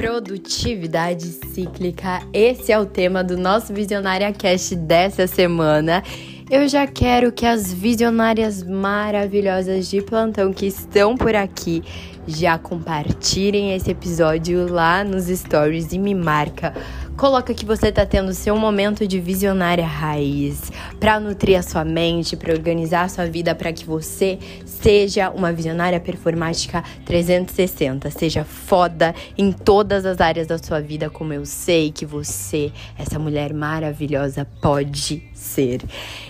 Produtividade 0.00 1.26
cíclica, 1.52 2.22
esse 2.32 2.72
é 2.72 2.78
o 2.78 2.86
tema 2.86 3.22
do 3.22 3.36
nosso 3.36 3.74
Visionária 3.74 4.32
Cast 4.32 4.74
dessa 4.74 5.26
semana. 5.26 6.02
Eu 6.50 6.66
já 6.66 6.86
quero 6.86 7.30
que 7.30 7.44
as 7.44 7.70
visionárias 7.70 8.62
maravilhosas 8.62 9.90
de 9.90 10.00
plantão 10.00 10.54
que 10.54 10.64
estão 10.64 11.18
por 11.18 11.34
aqui 11.34 11.84
já 12.26 12.56
compartilhem 12.56 13.74
esse 13.74 13.90
episódio 13.90 14.72
lá 14.72 15.04
nos 15.04 15.26
stories 15.26 15.92
e 15.92 15.98
me 15.98 16.14
marca. 16.14 16.72
Coloca 17.20 17.52
que 17.52 17.66
você 17.66 17.88
está 17.88 18.06
tendo 18.06 18.32
seu 18.32 18.56
momento 18.56 19.06
de 19.06 19.20
visionária 19.20 19.86
raiz 19.86 20.72
para 20.98 21.20
nutrir 21.20 21.58
a 21.58 21.62
sua 21.62 21.84
mente, 21.84 22.34
para 22.34 22.54
organizar 22.54 23.02
a 23.02 23.08
sua 23.10 23.26
vida 23.26 23.54
para 23.54 23.74
que 23.74 23.84
você 23.84 24.38
seja 24.64 25.28
uma 25.28 25.52
visionária 25.52 26.00
performática 26.00 26.82
360, 27.04 28.10
seja 28.10 28.42
foda 28.42 29.14
em 29.36 29.52
todas 29.52 30.06
as 30.06 30.18
áreas 30.18 30.46
da 30.46 30.56
sua 30.56 30.80
vida, 30.80 31.10
como 31.10 31.34
eu 31.34 31.44
sei 31.44 31.92
que 31.92 32.06
você, 32.06 32.72
essa 32.98 33.18
mulher 33.18 33.52
maravilhosa, 33.52 34.46
pode 34.62 35.22
ser. 35.34 35.82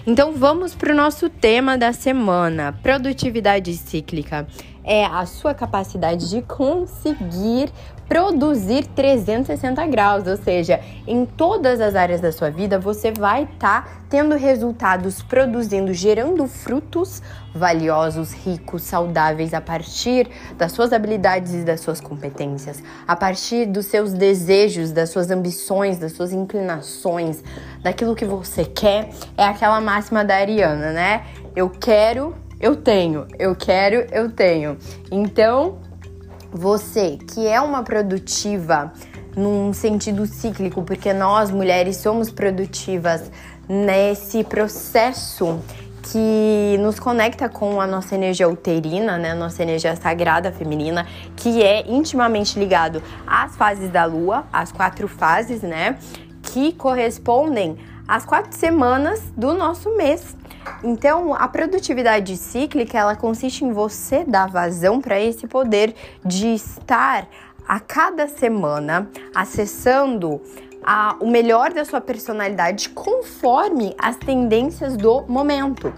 Então 0.05 0.33
vamos 0.33 0.75
para 0.75 0.93
o 0.93 0.97
nosso 0.97 1.29
tema 1.29 1.79
da 1.79 1.93
semana: 1.93 2.73
produtividade 2.83 3.73
cíclica 3.75 4.45
é 4.83 5.05
a 5.05 5.25
sua 5.27 5.55
capacidade 5.55 6.31
de 6.31 6.43
conseguir 6.43 7.71
produzir 8.11 8.87
360 8.89 9.87
graus, 9.87 10.27
ou 10.27 10.37
seja, 10.37 10.81
em 11.07 11.25
todas 11.25 11.81
as 11.81 11.95
áreas 11.95 12.21
da 12.21 12.33
sua 12.33 12.51
vida 12.51 12.77
você 12.77 13.13
vai 13.13 13.45
estar 13.45 13.85
tá 13.85 13.91
tendo 14.09 14.35
resultados, 14.35 15.23
produzindo, 15.23 15.95
gerando 15.95 16.45
frutos 16.49 17.23
valiosos, 17.55 18.33
ricos, 18.33 18.83
saudáveis 18.83 19.55
a 19.55 19.61
partir 19.61 20.29
das 20.59 20.73
suas 20.73 20.93
habilidades 20.93 21.55
e 21.55 21.63
das 21.63 21.83
suas 21.83 22.01
competências, 22.01 22.83
a 23.07 23.15
partir 23.15 23.67
dos 23.67 23.87
seus 23.87 24.13
desejos, 24.13 24.91
das 24.91 25.11
suas 25.11 25.31
ambições, 25.31 25.97
das 25.97 26.11
suas 26.11 26.33
inclinações, 26.33 27.45
daquilo 27.81 28.17
que 28.17 28.25
você 28.25 28.65
quer. 28.65 29.11
É 29.37 29.45
aquela 29.45 29.81
máxima 29.81 30.25
da 30.25 30.35
Ariana, 30.35 30.91
né? 30.91 31.27
Eu 31.55 31.71
quero 31.71 32.35
eu 32.61 32.77
tenho, 32.77 33.27
eu 33.39 33.57
quero, 33.57 34.07
eu 34.13 34.31
tenho. 34.31 34.77
Então, 35.11 35.79
você 36.53 37.19
que 37.33 37.47
é 37.47 37.61
uma 37.61 37.83
produtiva 37.83 38.93
num 39.37 39.73
sentido 39.73 40.27
cíclico, 40.27 40.83
porque 40.83 41.13
nós 41.13 41.51
mulheres 41.51 41.97
somos 41.97 42.31
produtivas 42.31 43.31
nesse 43.69 44.43
processo 44.43 45.61
que 46.03 46.77
nos 46.81 46.99
conecta 46.99 47.49
com 47.49 47.81
a 47.81 47.87
nossa 47.87 48.15
energia 48.15 48.49
uterina, 48.49 49.17
né, 49.19 49.35
nossa 49.35 49.63
energia 49.63 49.95
sagrada 49.95 50.51
feminina, 50.51 51.07
que 51.37 51.63
é 51.63 51.89
intimamente 51.89 52.59
ligado 52.59 53.03
às 53.27 53.57
fases 53.57 53.91
da 53.91 54.05
lua, 54.05 54.45
às 54.53 54.73
quatro 54.73 55.07
fases, 55.07 55.63
né, 55.63 55.99
que 56.43 56.73
correspondem 56.73 57.77
às 58.09 58.25
quatro 58.25 58.53
semanas 58.57 59.23
do 59.37 59.55
nosso 59.55 59.97
mês. 59.97 60.37
Então, 60.83 61.35
a 61.35 61.47
produtividade 61.49 62.37
cíclica, 62.37 62.99
ela 62.99 63.17
consiste 63.17 63.65
em 63.65 63.73
você 63.73 64.25
dar 64.25 64.49
vazão 64.49 65.01
para 65.01 65.21
esse 65.21 65.47
poder 65.47 65.95
de 66.25 66.55
estar 66.55 67.29
a 67.67 67.79
cada 67.79 68.27
semana 68.27 69.09
acessando 69.35 70.41
a, 70.83 71.17
o 71.21 71.31
melhor 71.31 71.73
da 71.73 71.85
sua 71.85 72.01
personalidade 72.01 72.89
conforme 72.89 73.95
as 73.99 74.17
tendências 74.17 74.97
do 74.97 75.23
momento. 75.29 75.93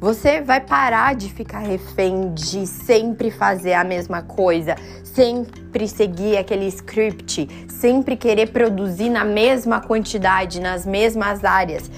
Você 0.00 0.42
vai 0.42 0.60
parar 0.60 1.14
de 1.14 1.32
ficar 1.32 1.60
refém 1.60 2.34
de 2.34 2.66
sempre 2.66 3.30
fazer 3.30 3.72
a 3.72 3.84
mesma 3.84 4.20
coisa, 4.20 4.74
sempre 5.02 5.88
seguir 5.88 6.36
aquele 6.36 6.66
script, 6.66 7.48
sempre 7.70 8.16
querer 8.16 8.50
produzir 8.50 9.08
na 9.08 9.24
mesma 9.24 9.80
quantidade, 9.80 10.60
nas 10.60 10.84
mesmas 10.84 11.42
áreas 11.42 11.90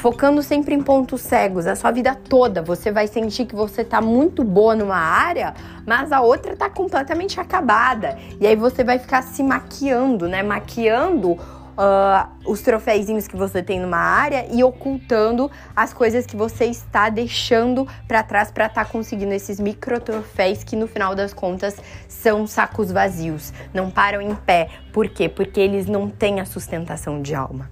focando 0.00 0.42
sempre 0.42 0.74
em 0.74 0.82
pontos 0.82 1.20
cegos. 1.20 1.66
A 1.66 1.76
sua 1.76 1.90
vida 1.90 2.14
toda 2.14 2.62
você 2.62 2.90
vai 2.90 3.06
sentir 3.06 3.44
que 3.44 3.54
você 3.54 3.84
tá 3.84 4.00
muito 4.00 4.42
boa 4.42 4.74
numa 4.74 4.96
área, 4.96 5.54
mas 5.86 6.10
a 6.10 6.22
outra 6.22 6.56
tá 6.56 6.70
completamente 6.70 7.38
acabada. 7.38 8.18
E 8.40 8.46
aí 8.46 8.56
você 8.56 8.82
vai 8.82 8.98
ficar 8.98 9.22
se 9.22 9.42
maquiando, 9.42 10.26
né? 10.26 10.42
Maquiando 10.42 11.38
Uh, 11.70 12.28
os 12.44 12.60
troféuzinhos 12.60 13.26
que 13.26 13.36
você 13.36 13.62
tem 13.62 13.80
numa 13.80 13.96
área 13.96 14.44
e 14.50 14.62
ocultando 14.62 15.50
as 15.74 15.94
coisas 15.94 16.26
que 16.26 16.36
você 16.36 16.66
está 16.66 17.08
deixando 17.08 17.88
para 18.06 18.22
trás 18.22 18.50
para 18.50 18.66
estar 18.66 18.84
tá 18.84 18.90
conseguindo 18.90 19.32
esses 19.32 19.58
micro 19.58 19.98
troféus 19.98 20.62
que 20.62 20.76
no 20.76 20.86
final 20.86 21.14
das 21.14 21.32
contas 21.32 21.76
são 22.06 22.46
sacos 22.46 22.92
vazios, 22.92 23.50
não 23.72 23.90
param 23.90 24.20
em 24.20 24.34
pé. 24.34 24.68
Por 24.92 25.08
quê? 25.08 25.26
Porque 25.26 25.58
eles 25.58 25.86
não 25.86 26.10
têm 26.10 26.38
a 26.38 26.44
sustentação 26.44 27.22
de 27.22 27.34
alma. 27.34 27.70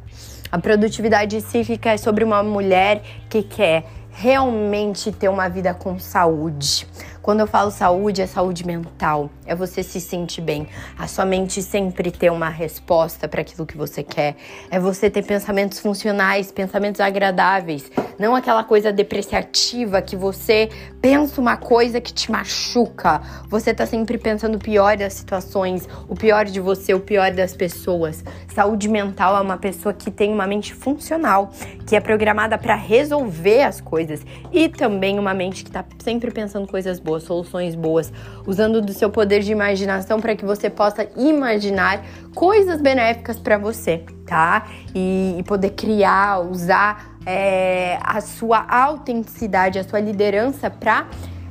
A 0.50 0.58
produtividade 0.58 1.40
cíclica 1.42 1.90
é 1.90 1.96
sobre 1.98 2.24
uma 2.24 2.42
mulher 2.42 3.02
que 3.28 3.42
quer 3.42 3.84
realmente 4.10 5.12
ter 5.12 5.28
uma 5.28 5.46
vida 5.46 5.74
com 5.74 5.98
saúde. 5.98 6.86
Quando 7.28 7.40
eu 7.40 7.46
falo 7.46 7.70
saúde, 7.70 8.22
é 8.22 8.26
saúde 8.26 8.66
mental, 8.66 9.28
é 9.44 9.54
você 9.54 9.82
se 9.82 10.00
sentir 10.00 10.40
bem. 10.40 10.66
A 10.98 11.06
sua 11.06 11.26
mente 11.26 11.62
sempre 11.62 12.10
ter 12.10 12.32
uma 12.32 12.48
resposta 12.48 13.28
para 13.28 13.42
aquilo 13.42 13.66
que 13.66 13.76
você 13.76 14.02
quer. 14.02 14.34
É 14.70 14.80
você 14.80 15.10
ter 15.10 15.22
pensamentos 15.22 15.78
funcionais, 15.78 16.50
pensamentos 16.50 17.02
agradáveis, 17.02 17.92
não 18.18 18.34
aquela 18.34 18.64
coisa 18.64 18.90
depreciativa 18.90 20.00
que 20.00 20.16
você 20.16 20.70
pensa 21.02 21.38
uma 21.38 21.58
coisa 21.58 22.00
que 22.00 22.14
te 22.14 22.32
machuca. 22.32 23.20
Você 23.50 23.74
tá 23.74 23.84
sempre 23.84 24.16
pensando 24.16 24.54
o 24.54 24.58
pior 24.58 24.96
das 24.96 25.12
situações, 25.12 25.86
o 26.08 26.16
pior 26.16 26.46
de 26.46 26.60
você, 26.60 26.94
o 26.94 27.00
pior 27.00 27.30
das 27.30 27.54
pessoas. 27.54 28.24
Saúde 28.54 28.88
mental 28.88 29.36
é 29.36 29.40
uma 29.42 29.58
pessoa 29.58 29.92
que 29.92 30.10
tem 30.10 30.32
uma 30.32 30.46
mente 30.46 30.72
funcional, 30.72 31.50
que 31.86 31.94
é 31.94 32.00
programada 32.00 32.56
para 32.56 32.74
resolver 32.74 33.64
as 33.64 33.82
coisas 33.82 34.22
e 34.50 34.66
também 34.68 35.18
uma 35.18 35.34
mente 35.34 35.62
que 35.62 35.70
tá 35.70 35.84
sempre 36.02 36.30
pensando 36.30 36.66
coisas 36.66 36.98
boas 36.98 37.17
boas, 37.18 37.24
soluções 37.24 37.74
boas, 37.74 38.12
usando 38.46 38.80
do 38.80 38.92
seu 38.92 39.10
poder 39.10 39.42
de 39.42 39.52
imaginação 39.52 40.20
para 40.20 40.34
que 40.34 40.44
você 40.44 40.70
possa 40.70 41.06
imaginar 41.16 42.04
coisas 42.34 42.80
benéficas 42.80 43.38
para 43.38 43.58
você, 43.58 44.04
tá? 44.26 44.66
E, 44.94 45.36
e, 45.38 45.42
poder 45.42 45.70
criar, 45.70 46.40
usar 46.40 47.16
é, 47.26 47.98
a 48.02 48.20
sua 48.20 48.64
autenticidade, 48.68 49.78
a 49.78 49.84
sua 49.84 50.00
liderança 50.00 50.70
para 50.70 51.06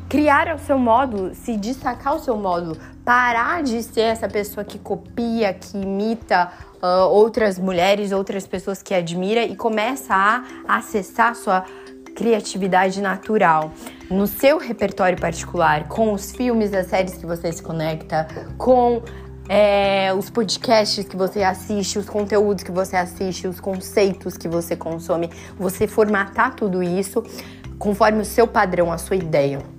criar 0.10 0.56
o 0.56 0.60
seu 0.60 0.80
módulo, 0.80 1.36
se 1.36 1.58
destacar 1.58 2.16
o 2.16 2.20
seu 2.20 2.38
módulo, 2.38 2.78
parar 3.04 3.62
de 3.62 3.84
ser 3.84 4.02
essa 4.02 4.28
pessoa 4.28 4.64
que 4.64 4.80
copia, 4.80 5.54
que 5.54 5.78
imita 5.78 6.50
uh, 6.82 7.10
outras 7.10 7.60
mulheres, 7.60 8.14
outras 8.14 8.48
pessoas 8.48 8.82
que 8.82 8.94
admira 8.94 9.44
e 9.44 9.56
começa 9.56 10.14
a 10.16 10.44
acessar 10.78 11.36
sua 11.36 11.66
criatividade 12.18 13.00
natural 13.00 13.72
no 14.10 14.26
seu 14.26 14.58
repertório 14.58 15.20
particular, 15.20 15.88
com 15.88 16.12
os 16.14 16.32
filmes, 16.32 16.74
as 16.74 16.88
séries 16.88 17.14
que 17.14 17.28
você 17.28 17.52
se 17.54 17.62
conecta, 17.62 18.28
com 18.58 19.04
é, 19.48 20.12
os 20.16 20.28
podcasts 20.28 21.06
que 21.06 21.16
você 21.16 21.44
assiste, 21.44 22.00
os 22.00 22.10
conteúdos 22.10 22.64
que 22.64 22.72
você 22.72 22.96
assiste, 22.96 23.48
os 23.48 23.60
conceitos 23.60 24.36
que 24.36 24.48
você 24.48 24.76
consome, 24.76 25.30
você 25.60 25.88
formatar 25.88 26.56
tudo 26.56 26.82
isso 26.82 27.24
conforme 27.78 28.22
o 28.22 28.26
seu 28.26 28.48
padrão, 28.48 28.92
a 28.92 28.98
sua 28.98 29.16
ideia. 29.16 29.77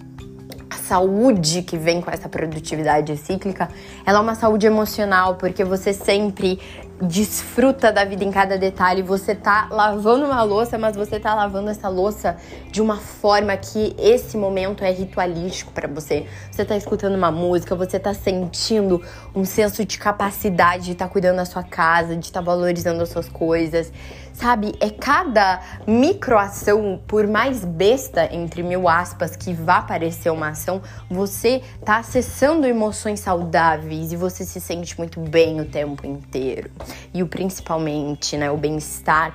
A 0.71 0.77
saúde 0.77 1.63
que 1.63 1.79
vem 1.79 2.01
com 2.01 2.11
essa 2.11 2.29
produtividade 2.29 3.17
cíclica, 3.17 3.69
ela 4.05 4.19
é 4.19 4.23
uma 4.23 4.35
saúde 4.35 4.67
emocional, 4.67 5.37
porque 5.37 5.65
você 5.65 5.93
sempre 5.93 6.61
desfruta 7.01 7.93
da 7.93 8.05
vida 8.05 8.25
em 8.25 8.31
cada 8.31 8.59
detalhe. 8.59 9.03
Você 9.03 9.35
tá 9.35 9.69
lavando 9.71 10.27
uma 10.27 10.43
louça, 10.43 10.77
mas 10.77 10.97
você 10.97 11.19
tá 11.19 11.35
lavando 11.35 11.71
essa 11.71 11.89
louça 11.89 12.37
de 12.71 12.83
uma 12.83 12.97
forma 12.97 13.57
que 13.57 13.95
esse 13.99 14.37
momento 14.37 14.85
é 14.85 14.91
ritualístico 14.91 15.73
para 15.73 15.89
você. 15.89 16.27
Você 16.51 16.65
tá 16.65 16.77
escutando 16.77 17.15
uma 17.15 17.31
música, 17.31 17.75
você 17.75 17.99
tá 17.99 18.13
sentindo 18.13 19.03
um 19.35 19.45
senso 19.45 19.85
de 19.85 19.99
capacidade 19.99 20.87
de 20.87 20.93
estar 20.93 21.07
tá 21.07 21.13
cuidando 21.13 21.37
da 21.37 21.45
sua 21.45 21.63
casa, 21.63 22.17
de 22.17 22.27
estar 22.27 22.41
tá 22.41 22.45
valorizando 22.45 23.03
as 23.03 23.09
suas 23.09 23.29
coisas. 23.29 23.93
Sabe, 24.41 24.73
é 24.79 24.89
cada 24.89 25.61
microação, 25.85 27.01
por 27.09 27.27
mais 27.27 27.65
besta, 27.65 28.33
entre 28.33 28.63
mil 28.63 28.89
aspas, 28.89 29.35
que 29.35 29.53
vá 29.53 29.83
parecer 29.83 30.31
uma 30.31 30.51
ação, 30.51 30.81
você 31.11 31.61
tá 31.85 31.97
acessando 31.97 32.65
emoções 32.65 33.19
saudáveis 33.19 34.13
e 34.13 34.17
você 34.17 34.45
se 34.45 34.61
sente 34.61 34.97
muito 34.97 35.19
bem 35.19 35.61
o 35.61 35.65
tempo 35.65 36.07
inteiro. 36.07 36.71
E 37.13 37.21
o 37.21 37.27
principalmente, 37.27 38.37
né, 38.37 38.49
o 38.49 38.57
bem-estar 38.57 39.35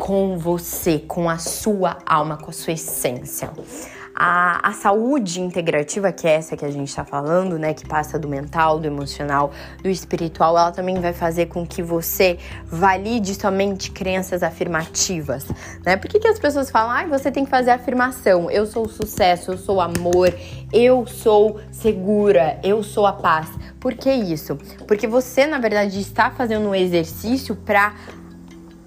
com 0.00 0.38
você, 0.38 0.98
com 0.98 1.28
a 1.28 1.36
sua 1.36 1.98
alma, 2.06 2.38
com 2.38 2.50
a 2.50 2.54
sua 2.54 2.72
essência. 2.72 3.50
A, 4.22 4.70
a 4.70 4.72
saúde 4.72 5.40
integrativa, 5.40 6.10
que 6.10 6.26
é 6.26 6.32
essa 6.32 6.56
que 6.56 6.64
a 6.64 6.70
gente 6.70 6.88
está 6.88 7.04
falando, 7.04 7.58
né, 7.58 7.72
que 7.74 7.86
passa 7.86 8.18
do 8.18 8.26
mental, 8.26 8.78
do 8.80 8.86
emocional, 8.86 9.52
do 9.82 9.88
espiritual, 9.88 10.58
ela 10.58 10.72
também 10.72 10.98
vai 11.00 11.12
fazer 11.12 11.46
com 11.46 11.66
que 11.66 11.82
você 11.82 12.38
valide 12.66 13.34
somente 13.34 13.90
crenças 13.90 14.42
afirmativas, 14.42 15.46
né? 15.84 15.96
Por 15.96 16.10
que, 16.10 16.18
que 16.18 16.28
as 16.28 16.38
pessoas 16.38 16.70
falam, 16.70 16.90
ah, 16.90 17.06
você 17.06 17.30
tem 17.30 17.44
que 17.44 17.50
fazer 17.50 17.70
afirmação, 17.70 18.50
eu 18.50 18.66
sou 18.66 18.88
sucesso, 18.88 19.52
eu 19.52 19.58
sou 19.58 19.80
amor, 19.80 20.34
eu 20.72 21.06
sou 21.06 21.60
segura, 21.70 22.58
eu 22.62 22.82
sou 22.82 23.06
a 23.06 23.12
paz. 23.12 23.48
Por 23.78 23.94
que 23.94 24.10
isso? 24.10 24.56
Porque 24.86 25.06
você, 25.06 25.46
na 25.46 25.58
verdade, 25.58 25.98
está 25.98 26.30
fazendo 26.30 26.68
um 26.68 26.74
exercício 26.74 27.56
para 27.56 27.94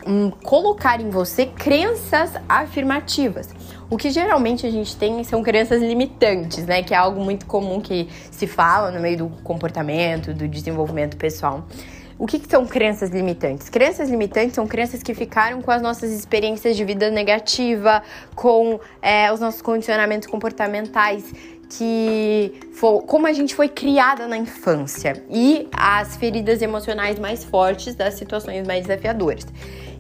um, 0.08 0.30
colocar 0.30 1.02
em 1.02 1.10
você 1.10 1.46
crenças 1.46 2.32
afirmativas. 2.48 3.50
O 3.90 3.98
que 3.98 4.10
geralmente 4.10 4.66
a 4.66 4.72
gente 4.72 4.96
tem 4.96 5.24
são 5.24 5.44
crenças 5.44 5.82
limitantes, 5.82 6.66
né? 6.66 6.82
Que 6.82 6.94
é 6.94 6.98
algo 6.98 7.24
muito 7.24 7.46
comum 7.46 7.80
que 7.80 8.10
se 8.32 8.48
fala 8.48 8.92
no 8.92 9.00
meio 9.00 9.18
do 9.18 9.30
comportamento, 9.44 10.34
do 10.34 10.48
desenvolvimento 10.48 11.18
pessoal. 11.18 11.66
O 12.18 12.28
que, 12.28 12.40
que, 12.40 12.48
são 12.48 12.66
crenças 12.66 13.10
limitantes? 13.10 13.70
Crenças 13.70 14.10
limitantes 14.10 14.54
são 14.54 14.68
crenças 14.68 15.02
que 15.02 15.14
ficaram 15.14 15.62
com 15.62 15.72
as 15.72 15.82
nossas 15.82 16.12
experiências 16.12 16.78
de 16.78 16.86
vida 16.86 17.10
negativa, 17.10 18.04
com 18.36 18.80
é, 19.02 19.32
os 19.34 19.40
nossos 19.40 19.62
condicionamentos 19.62 20.28
comportamentais, 20.28 21.34
que 21.70 22.54
como 23.08 23.26
a 23.26 23.34
gente 23.34 23.56
foi 23.56 23.68
criada 23.68 24.28
na 24.28 24.38
infância 24.38 25.24
e 25.30 25.68
as 25.72 26.16
feridas 26.16 26.62
emocionais 26.62 27.18
mais 27.18 27.44
fortes 27.44 27.96
das 27.96 28.14
situações 28.14 28.66
mais 28.68 28.86
desafiadoras. 28.86 29.46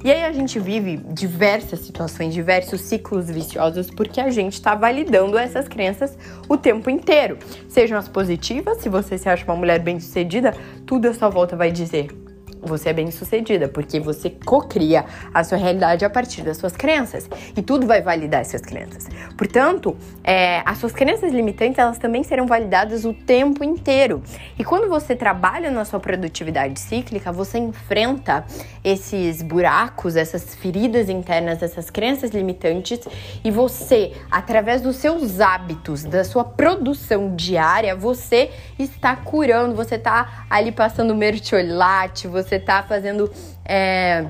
E 0.03 0.11
aí 0.11 0.25
a 0.25 0.33
gente 0.33 0.59
vive 0.59 0.97
diversas 0.97 1.79
situações, 1.79 2.33
diversos 2.33 2.81
ciclos 2.81 3.29
viciosos, 3.29 3.89
porque 3.89 4.19
a 4.19 4.29
gente 4.29 4.53
está 4.53 4.75
validando 4.75 5.37
essas 5.37 5.67
crenças 5.67 6.17
o 6.49 6.57
tempo 6.57 6.89
inteiro. 6.89 7.37
Sejam 7.69 7.97
as 7.97 8.09
positivas, 8.09 8.79
se 8.79 8.89
você 8.89 9.17
se 9.17 9.29
acha 9.29 9.45
uma 9.45 9.55
mulher 9.55 9.79
bem-sucedida, 9.79 10.53
tudo 10.85 11.07
à 11.07 11.13
sua 11.13 11.29
volta 11.29 11.55
vai 11.55 11.71
dizer 11.71 12.22
você 12.65 12.89
é 12.89 12.93
bem 12.93 13.11
sucedida, 13.11 13.67
porque 13.67 13.99
você 13.99 14.29
cocria 14.29 15.05
a 15.33 15.43
sua 15.43 15.57
realidade 15.57 16.05
a 16.05 16.09
partir 16.09 16.41
das 16.41 16.57
suas 16.57 16.75
crenças. 16.75 17.29
E 17.55 17.61
tudo 17.61 17.85
vai 17.85 18.01
validar 18.01 18.41
essas 18.41 18.61
crenças. 18.61 19.07
Portanto, 19.37 19.95
é, 20.23 20.61
as 20.65 20.77
suas 20.77 20.93
crenças 20.93 21.31
limitantes, 21.31 21.77
elas 21.77 21.97
também 21.97 22.23
serão 22.23 22.47
validadas 22.47 23.05
o 23.05 23.13
tempo 23.13 23.63
inteiro. 23.63 24.21
E 24.57 24.63
quando 24.63 24.87
você 24.87 25.15
trabalha 25.15 25.69
na 25.69 25.85
sua 25.85 25.99
produtividade 25.99 26.79
cíclica, 26.79 27.31
você 27.31 27.57
enfrenta 27.57 28.45
esses 28.83 29.41
buracos, 29.41 30.15
essas 30.15 30.55
feridas 30.55 31.09
internas, 31.09 31.61
essas 31.61 31.89
crenças 31.89 32.31
limitantes, 32.31 32.99
e 33.43 33.51
você, 33.51 34.13
através 34.29 34.81
dos 34.81 34.97
seus 34.97 35.39
hábitos, 35.39 36.03
da 36.03 36.23
sua 36.23 36.43
produção 36.43 37.35
diária, 37.35 37.95
você 37.95 38.51
está 38.77 39.15
curando, 39.15 39.75
você 39.75 39.95
está 39.95 40.45
ali 40.49 40.71
passando 40.71 41.15
mertiolate, 41.15 42.27
você 42.27 42.52
você 42.53 42.59
tá 42.59 42.83
fazendo 42.83 43.31
é, 43.65 44.25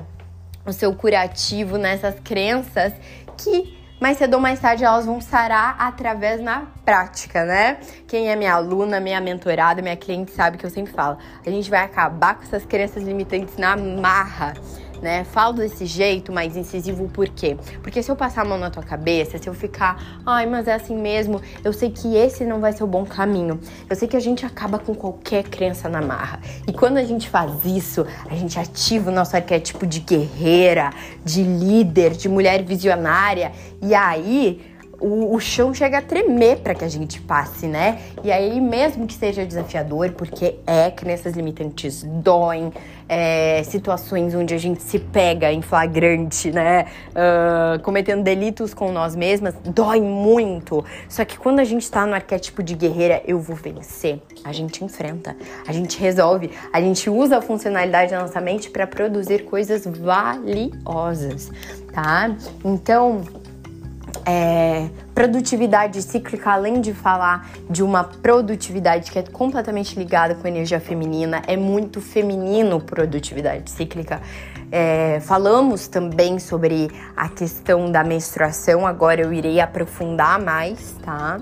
o 0.64 0.72
seu 0.72 0.94
curativo 0.94 1.76
nessas 1.76 2.18
crenças 2.20 2.92
que 3.36 3.78
mais 4.00 4.16
cedo 4.16 4.34
ou 4.34 4.40
mais 4.40 4.60
tarde 4.60 4.84
elas 4.84 5.06
vão 5.06 5.20
sarar 5.20 5.76
através 5.78 6.40
na 6.40 6.66
prática, 6.84 7.44
né? 7.44 7.78
Quem 8.08 8.30
é 8.30 8.36
minha 8.36 8.54
aluna, 8.54 8.98
minha 8.98 9.20
mentorada, 9.20 9.80
minha 9.80 9.96
cliente 9.96 10.32
sabe 10.32 10.58
que 10.58 10.64
eu 10.64 10.70
sempre 10.70 10.92
falo. 10.92 11.18
A 11.46 11.50
gente 11.50 11.70
vai 11.70 11.84
acabar 11.84 12.34
com 12.34 12.42
essas 12.42 12.66
crenças 12.66 13.02
limitantes 13.02 13.56
na 13.56 13.76
marra 13.76 14.54
né? 15.04 15.22
Falo 15.22 15.52
desse 15.52 15.84
jeito 15.84 16.32
mais 16.32 16.56
incisivo 16.56 17.06
por 17.10 17.28
quê? 17.28 17.58
Porque 17.82 18.02
se 18.02 18.10
eu 18.10 18.16
passar 18.16 18.40
a 18.40 18.44
mão 18.46 18.56
na 18.56 18.70
tua 18.70 18.82
cabeça, 18.82 19.36
se 19.36 19.46
eu 19.46 19.52
ficar, 19.52 20.22
ai, 20.24 20.46
mas 20.46 20.66
é 20.66 20.72
assim 20.72 20.96
mesmo, 20.96 21.42
eu 21.62 21.74
sei 21.74 21.90
que 21.90 22.16
esse 22.16 22.42
não 22.42 22.58
vai 22.58 22.72
ser 22.72 22.84
o 22.84 22.86
bom 22.86 23.04
caminho. 23.04 23.60
Eu 23.88 23.94
sei 23.94 24.08
que 24.08 24.16
a 24.16 24.20
gente 24.20 24.46
acaba 24.46 24.78
com 24.78 24.94
qualquer 24.94 25.44
crença 25.44 25.90
na 25.90 26.00
marra. 26.00 26.40
E 26.66 26.72
quando 26.72 26.96
a 26.96 27.04
gente 27.04 27.28
faz 27.28 27.52
isso, 27.66 28.06
a 28.30 28.34
gente 28.34 28.58
ativa 28.58 29.10
o 29.10 29.14
nosso 29.14 29.36
arquétipo 29.36 29.86
de 29.86 30.00
guerreira, 30.00 30.90
de 31.22 31.42
líder, 31.42 32.12
de 32.12 32.26
mulher 32.26 32.62
visionária. 32.62 33.52
E 33.82 33.94
aí 33.94 34.73
o, 35.04 35.34
o 35.34 35.38
chão 35.38 35.74
chega 35.74 35.98
a 35.98 36.02
tremer 36.02 36.60
para 36.60 36.74
que 36.74 36.82
a 36.82 36.88
gente 36.88 37.20
passe, 37.20 37.66
né? 37.66 38.00
E 38.22 38.32
aí, 38.32 38.58
mesmo 38.58 39.06
que 39.06 39.12
seja 39.12 39.44
desafiador, 39.44 40.12
porque 40.12 40.56
é 40.66 40.90
crenças 40.90 41.34
limitantes 41.34 42.02
doem, 42.02 42.72
é, 43.06 43.62
situações 43.64 44.34
onde 44.34 44.54
a 44.54 44.58
gente 44.58 44.82
se 44.82 44.98
pega 44.98 45.52
em 45.52 45.60
flagrante, 45.60 46.50
né? 46.50 46.86
Uh, 47.10 47.82
cometendo 47.82 48.22
delitos 48.22 48.72
com 48.72 48.90
nós 48.90 49.14
mesmas, 49.14 49.54
dói 49.62 50.00
muito. 50.00 50.82
Só 51.06 51.22
que 51.22 51.36
quando 51.36 51.60
a 51.60 51.64
gente 51.64 51.90
tá 51.90 52.06
no 52.06 52.14
arquétipo 52.14 52.62
de 52.62 52.74
guerreira, 52.74 53.22
eu 53.26 53.38
vou 53.38 53.56
vencer, 53.56 54.22
a 54.42 54.52
gente 54.52 54.82
enfrenta, 54.82 55.36
a 55.66 55.72
gente 55.72 56.00
resolve, 56.00 56.50
a 56.72 56.80
gente 56.80 57.10
usa 57.10 57.38
a 57.38 57.42
funcionalidade 57.42 58.12
da 58.12 58.20
nossa 58.20 58.40
mente 58.40 58.70
para 58.70 58.86
produzir 58.86 59.44
coisas 59.44 59.86
valiosas, 59.86 61.50
tá? 61.92 62.34
Então 62.64 63.22
é, 64.26 64.88
produtividade 65.14 66.00
cíclica, 66.02 66.50
além 66.50 66.80
de 66.80 66.92
falar 66.92 67.48
de 67.68 67.82
uma 67.82 68.04
produtividade 68.04 69.10
que 69.10 69.18
é 69.18 69.22
completamente 69.22 69.98
ligada 69.98 70.34
com 70.34 70.46
a 70.46 70.50
energia 70.50 70.80
feminina, 70.80 71.42
é 71.46 71.56
muito 71.56 72.00
feminino 72.00 72.80
produtividade 72.80 73.70
cíclica. 73.70 74.20
É, 74.72 75.20
falamos 75.20 75.86
também 75.86 76.38
sobre 76.38 76.90
a 77.16 77.28
questão 77.28 77.90
da 77.92 78.02
menstruação, 78.02 78.86
agora 78.86 79.20
eu 79.20 79.32
irei 79.32 79.60
aprofundar 79.60 80.40
mais, 80.40 80.96
tá? 81.04 81.38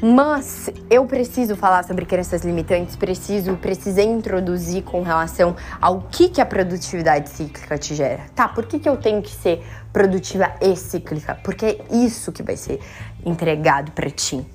Mas 0.00 0.70
eu 0.88 1.04
preciso 1.06 1.56
falar 1.56 1.84
sobre 1.84 2.06
crenças 2.06 2.42
limitantes, 2.42 2.94
preciso, 2.94 3.56
precisei 3.56 4.04
introduzir 4.04 4.84
com 4.84 5.02
relação 5.02 5.56
ao 5.80 6.02
que, 6.02 6.28
que 6.28 6.40
a 6.40 6.46
produtividade 6.46 7.28
cíclica 7.28 7.76
te 7.76 7.96
gera. 7.96 8.26
Tá, 8.32 8.46
por 8.46 8.64
que, 8.66 8.78
que 8.78 8.88
eu 8.88 8.96
tenho 8.96 9.20
que 9.20 9.32
ser 9.32 9.60
produtiva 9.92 10.54
e 10.60 10.76
cíclica? 10.76 11.34
Porque 11.42 11.66
é 11.66 11.94
isso 11.96 12.30
que 12.30 12.44
vai 12.44 12.56
ser 12.56 12.80
entregado 13.26 13.90
para 13.90 14.08
ti. 14.08 14.46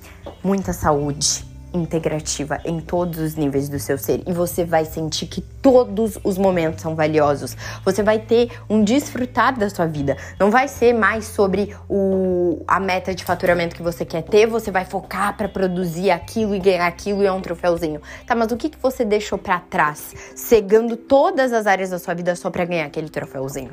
Muita 0.42 0.72
saúde, 0.72 1.44
integrativa 1.74 2.60
em 2.64 2.78
todos 2.80 3.18
os 3.18 3.34
níveis 3.34 3.68
do 3.68 3.78
seu 3.78 3.98
ser 3.98 4.22
e 4.26 4.32
você 4.32 4.64
vai 4.64 4.84
sentir 4.84 5.26
que 5.26 5.40
todos 5.40 6.18
os 6.22 6.38
momentos 6.38 6.80
são 6.80 6.94
valiosos. 6.94 7.56
Você 7.84 8.02
vai 8.02 8.20
ter 8.20 8.50
um 8.70 8.84
desfrutar 8.84 9.58
da 9.58 9.68
sua 9.68 9.86
vida. 9.86 10.16
Não 10.38 10.50
vai 10.50 10.68
ser 10.68 10.92
mais 10.92 11.24
sobre 11.24 11.74
o, 11.88 12.62
a 12.68 12.78
meta 12.78 13.14
de 13.14 13.24
faturamento 13.24 13.74
que 13.74 13.82
você 13.82 14.04
quer 14.04 14.22
ter, 14.22 14.46
você 14.46 14.70
vai 14.70 14.84
focar 14.84 15.36
para 15.36 15.48
produzir 15.48 16.10
aquilo 16.10 16.54
e 16.54 16.60
ganhar 16.60 16.86
aquilo 16.86 17.22
e 17.22 17.26
é 17.26 17.32
um 17.32 17.40
troféuzinho. 17.40 18.00
Tá, 18.26 18.34
mas 18.34 18.52
o 18.52 18.56
que, 18.56 18.68
que 18.68 18.78
você 18.80 19.04
deixou 19.04 19.36
para 19.36 19.58
trás, 19.58 20.14
cegando 20.36 20.96
todas 20.96 21.52
as 21.52 21.66
áreas 21.66 21.90
da 21.90 21.98
sua 21.98 22.14
vida 22.14 22.36
só 22.36 22.50
para 22.50 22.64
ganhar 22.64 22.86
aquele 22.86 23.08
troféuzinho? 23.08 23.72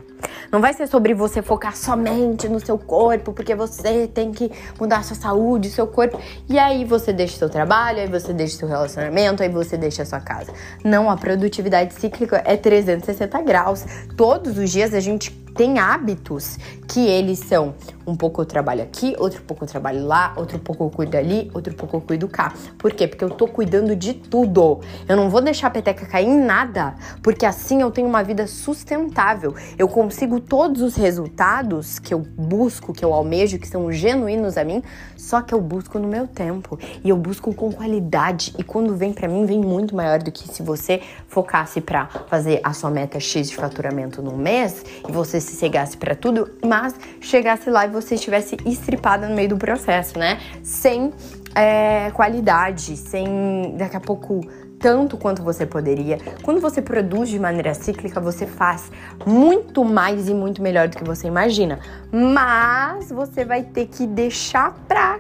Não 0.52 0.60
vai 0.60 0.74
ser 0.74 0.88
sobre 0.88 1.14
você 1.14 1.42
focar 1.42 1.76
somente 1.78 2.50
no 2.50 2.60
seu 2.60 2.78
corpo, 2.78 3.32
porque 3.32 3.54
você 3.54 4.08
tem 4.08 4.32
que 4.32 4.52
mudar 4.80 5.04
sua 5.04 5.16
saúde, 5.16 5.70
seu 5.70 5.88
corpo, 5.88 6.20
e 6.50 6.58
aí 6.58 6.84
você 6.84 7.14
deixa 7.14 7.38
seu 7.38 7.50
trabalho 7.50 7.91
trabalho, 7.92 8.00
aí 8.00 8.08
você 8.08 8.34
deixa 8.34 8.58
seu 8.58 8.68
relacionamento, 8.68 9.44
aí 9.44 9.50
você 9.50 9.78
deixa 9.78 10.04
a 10.04 10.06
sua 10.06 10.20
casa. 10.20 10.54
Não, 10.84 11.10
a 11.10 11.18
produtividade 11.18 11.94
cíclica 11.94 12.42
é 12.46 12.56
360 12.56 13.42
graus. 13.42 13.86
Todos 14.16 14.58
os 14.58 14.70
dias 14.70 14.94
a 14.94 15.00
gente 15.00 15.32
tem 15.56 15.80
hábitos 15.80 16.58
que 16.88 17.00
eles 17.08 17.40
são 17.40 17.74
um 18.06 18.16
pouco 18.16 18.42
eu 18.42 18.46
trabalho 18.46 18.82
aqui, 18.82 19.16
outro 19.18 19.42
pouco 19.44 19.64
eu 19.64 19.68
trabalho 19.68 20.06
lá, 20.06 20.34
outro 20.36 20.60
pouco 20.60 20.84
eu 20.84 20.90
cuido 20.90 21.18
ali, 21.18 21.50
outro 21.54 21.74
pouco 21.74 21.98
eu 21.98 22.02
cuido 22.02 22.28
cá. 22.28 22.54
Por 22.78 22.92
quê? 22.94 23.08
Porque 23.08 23.24
eu 23.24 23.30
tô 23.30 23.48
cuidando 23.48 23.96
de 23.96 24.14
tudo. 24.14 24.80
Eu 25.08 25.16
não 25.16 25.30
vou 25.30 25.42
deixar 25.42 25.68
a 25.68 25.70
peteca 25.70 26.06
cair 26.06 26.28
em 26.28 26.40
nada, 26.40 26.96
porque 27.22 27.46
assim 27.46 27.82
eu 27.82 27.92
tenho 27.92 28.08
uma 28.08 28.24
vida 28.24 28.48
sustentável. 28.48 29.56
Eu 29.78 29.88
consigo 29.88 30.40
todos 30.40 30.82
os 30.82 30.96
resultados 30.96 32.00
que 32.00 32.14
eu 32.14 32.20
busco, 32.20 32.94
que 32.94 33.04
eu 33.04 33.14
almejo, 33.14 33.60
que 33.60 33.68
são 33.68 33.92
genuínos 33.92 34.58
a 34.58 34.64
mim, 34.64 34.82
só 35.16 35.42
que 35.42 35.54
eu 35.54 35.62
busco 35.62 36.00
no 36.00 36.08
meu 36.08 36.28
tempo 36.28 36.80
e 37.04 37.10
eu 37.10 37.18
busco 37.18 37.54
com 37.54 37.72
qualidade. 37.72 38.54
E 38.58 38.64
quando 38.64 38.96
vem 38.96 39.14
para 39.14 39.28
mim, 39.28 39.46
vem 39.46 39.60
muito 39.60 39.96
maior 39.96 40.20
do 40.20 40.32
que 40.32 40.48
se 40.48 40.64
você 40.64 41.02
focasse 41.28 41.80
para 41.80 42.08
fazer 42.28 42.60
a 42.64 42.74
sua 42.74 42.90
meta 42.90 43.20
X 43.20 43.50
de 43.50 43.56
faturamento 43.56 44.22
no 44.22 44.36
mês 44.36 44.84
e 45.08 45.12
você 45.12 45.40
se 45.42 45.56
cegasse 45.56 45.98
para 45.98 46.16
tudo, 46.16 46.50
mas 46.66 46.96
chegasse 47.20 47.70
lá 47.70 47.86
e 47.86 47.90
você 47.90 48.16
estivesse 48.16 48.58
estripada 48.66 49.28
no 49.28 49.36
meio 49.36 49.50
do 49.50 49.58
processo, 49.58 50.18
né? 50.18 50.40
Sem 50.64 51.12
é, 51.56 52.12
qualidade, 52.12 52.96
sem 52.96 53.76
daqui 53.78 53.98
a 53.98 54.00
pouco 54.00 54.42
tanto 54.82 55.16
quanto 55.16 55.44
você 55.44 55.66
poderia. 55.66 56.18
Quando 56.42 56.60
você 56.60 56.82
produz 56.82 57.30
de 57.30 57.40
maneira 57.40 57.74
cíclica, 57.74 58.20
você 58.20 58.48
faz 58.48 58.92
muito 59.26 59.86
mais 59.86 60.28
e 60.28 60.34
muito 60.34 60.62
melhor 60.62 60.88
do 60.88 60.98
que 60.98 61.04
você 61.04 61.28
imagina. 61.28 61.80
Mas 62.12 63.10
você 63.12 63.46
vai 63.46 63.64
ter 63.64 63.88
que 63.88 64.08
deixar 64.08 64.74
pra 64.88 65.20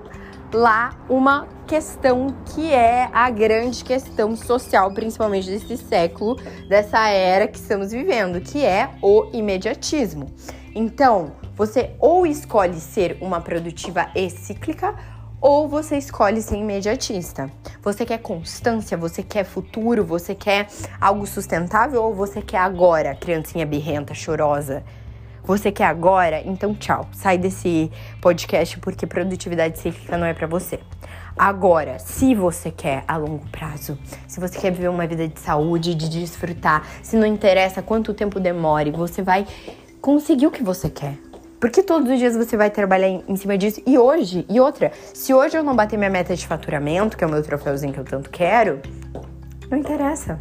lá 0.53 0.96
uma 1.10 1.48
questão 1.67 2.36
que 2.53 2.74
é 2.74 3.10
a 3.13 3.29
grande 3.29 3.84
questão 3.84 4.36
social, 4.36 4.91
principalmente 4.91 5.50
desse 5.50 5.77
século, 5.77 6.36
dessa 6.67 7.08
era 7.08 7.48
que 7.48 7.58
estamos 7.58 7.91
vivendo, 7.91 8.41
que 8.41 8.65
é 8.65 8.89
o 9.01 9.29
imediatismo. 9.34 10.27
Então, 10.75 11.31
você 11.55 11.91
ou 12.00 12.25
escolhe 12.25 12.79
ser 12.79 13.17
uma 13.22 13.41
produtiva 13.41 14.10
e 14.15 14.29
cíclica 14.29 14.96
ou 15.39 15.67
você 15.67 15.98
escolhe 15.98 16.41
ser 16.41 16.58
imediatista. 16.58 17.51
Você 17.81 18.05
quer 18.05 18.20
constância, 18.20 18.96
você 18.96 19.24
quer 19.24 19.43
futuro, 19.43 20.05
você 20.05 20.36
quer 20.36 20.67
algo 21.00 21.25
sustentável 21.25 22.03
ou 22.03 22.13
você 22.13 22.41
quer 22.41 22.60
agora, 22.60 23.15
criancinha 23.15 23.65
birrenta, 23.65 24.13
chorosa? 24.13 24.84
Você 25.44 25.72
quer 25.72 25.86
agora? 25.86 26.42
Então 26.46 26.74
tchau. 26.74 27.08
Sai 27.12 27.38
desse 27.38 27.92
podcast 28.22 28.78
porque 28.80 29.08
produtividade 29.08 29.80
cíclica 29.80 30.18
não 30.18 30.26
é 30.26 30.34
para 30.34 30.48
você. 30.48 30.80
Agora, 31.38 31.98
se 31.98 32.36
você 32.36 32.70
quer 32.70 33.04
a 33.08 33.18
longo 33.18 33.46
prazo, 33.50 33.98
se 34.28 34.40
você 34.40 34.60
quer 34.60 34.72
viver 34.72 34.90
uma 34.90 35.08
vida 35.08 35.28
de 35.28 35.40
saúde, 35.40 35.96
de 35.96 36.10
desfrutar, 36.10 36.86
se 37.02 37.16
não 37.16 37.26
interessa 37.26 37.82
quanto 37.82 38.14
tempo 38.14 38.40
demore, 38.40 38.92
você 38.92 39.22
vai 39.22 39.48
conseguir 40.02 40.48
o 40.48 40.52
que 40.52 40.62
você 40.62 40.90
quer. 40.90 41.18
Porque 41.60 41.84
todos 41.84 42.10
os 42.10 42.18
dias 42.18 42.36
você 42.36 42.58
vai 42.58 42.72
trabalhar 42.72 43.08
em, 43.08 43.36
cima 43.36 43.58
disso. 43.58 43.82
E 43.86 43.98
hoje, 43.98 44.46
e 44.50 44.60
outra, 44.60 44.92
se 45.14 45.32
hoje 45.32 45.58
eu 45.58 45.64
não 45.64 45.76
bater 45.76 45.96
minha 45.96 46.10
meta 46.10 46.36
de 46.36 46.46
faturamento, 46.46 47.16
que 47.16 47.24
é 47.24 47.28
o 47.28 47.30
meu 47.30 47.44
troféuzinho 47.44 47.94
que 47.94 48.00
eu 48.00 48.04
tanto 48.04 48.30
quero, 48.32 48.82
não 49.70 49.78
interessa. 49.78 50.40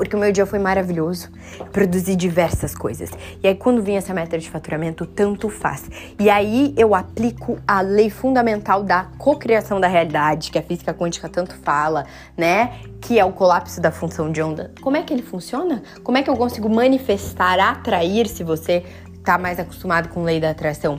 Porque 0.00 0.16
o 0.16 0.18
meu 0.18 0.32
dia 0.32 0.46
foi 0.46 0.58
maravilhoso. 0.58 1.28
produzi 1.72 2.16
diversas 2.16 2.74
coisas. 2.74 3.10
E 3.42 3.46
aí, 3.46 3.54
quando 3.54 3.82
vem 3.82 3.98
essa 3.98 4.14
meta 4.14 4.38
de 4.38 4.48
faturamento, 4.48 5.04
tanto 5.04 5.50
faz. 5.50 5.90
E 6.18 6.30
aí 6.30 6.72
eu 6.74 6.94
aplico 6.94 7.58
a 7.68 7.82
lei 7.82 8.08
fundamental 8.08 8.82
da 8.82 9.08
cocriação 9.18 9.78
da 9.78 9.86
realidade, 9.86 10.50
que 10.50 10.58
a 10.58 10.62
física 10.62 10.94
quântica 10.94 11.28
tanto 11.28 11.54
fala, 11.54 12.06
né? 12.34 12.78
Que 12.98 13.18
é 13.18 13.24
o 13.26 13.30
colapso 13.30 13.78
da 13.78 13.90
função 13.90 14.32
de 14.32 14.40
onda. 14.40 14.72
Como 14.80 14.96
é 14.96 15.02
que 15.02 15.12
ele 15.12 15.22
funciona? 15.22 15.82
Como 16.02 16.16
é 16.16 16.22
que 16.22 16.30
eu 16.30 16.36
consigo 16.36 16.70
manifestar, 16.70 17.60
atrair, 17.60 18.26
se 18.26 18.42
você 18.42 18.82
tá 19.22 19.36
mais 19.36 19.60
acostumado 19.60 20.08
com 20.08 20.22
lei 20.22 20.40
da 20.40 20.48
atração, 20.48 20.98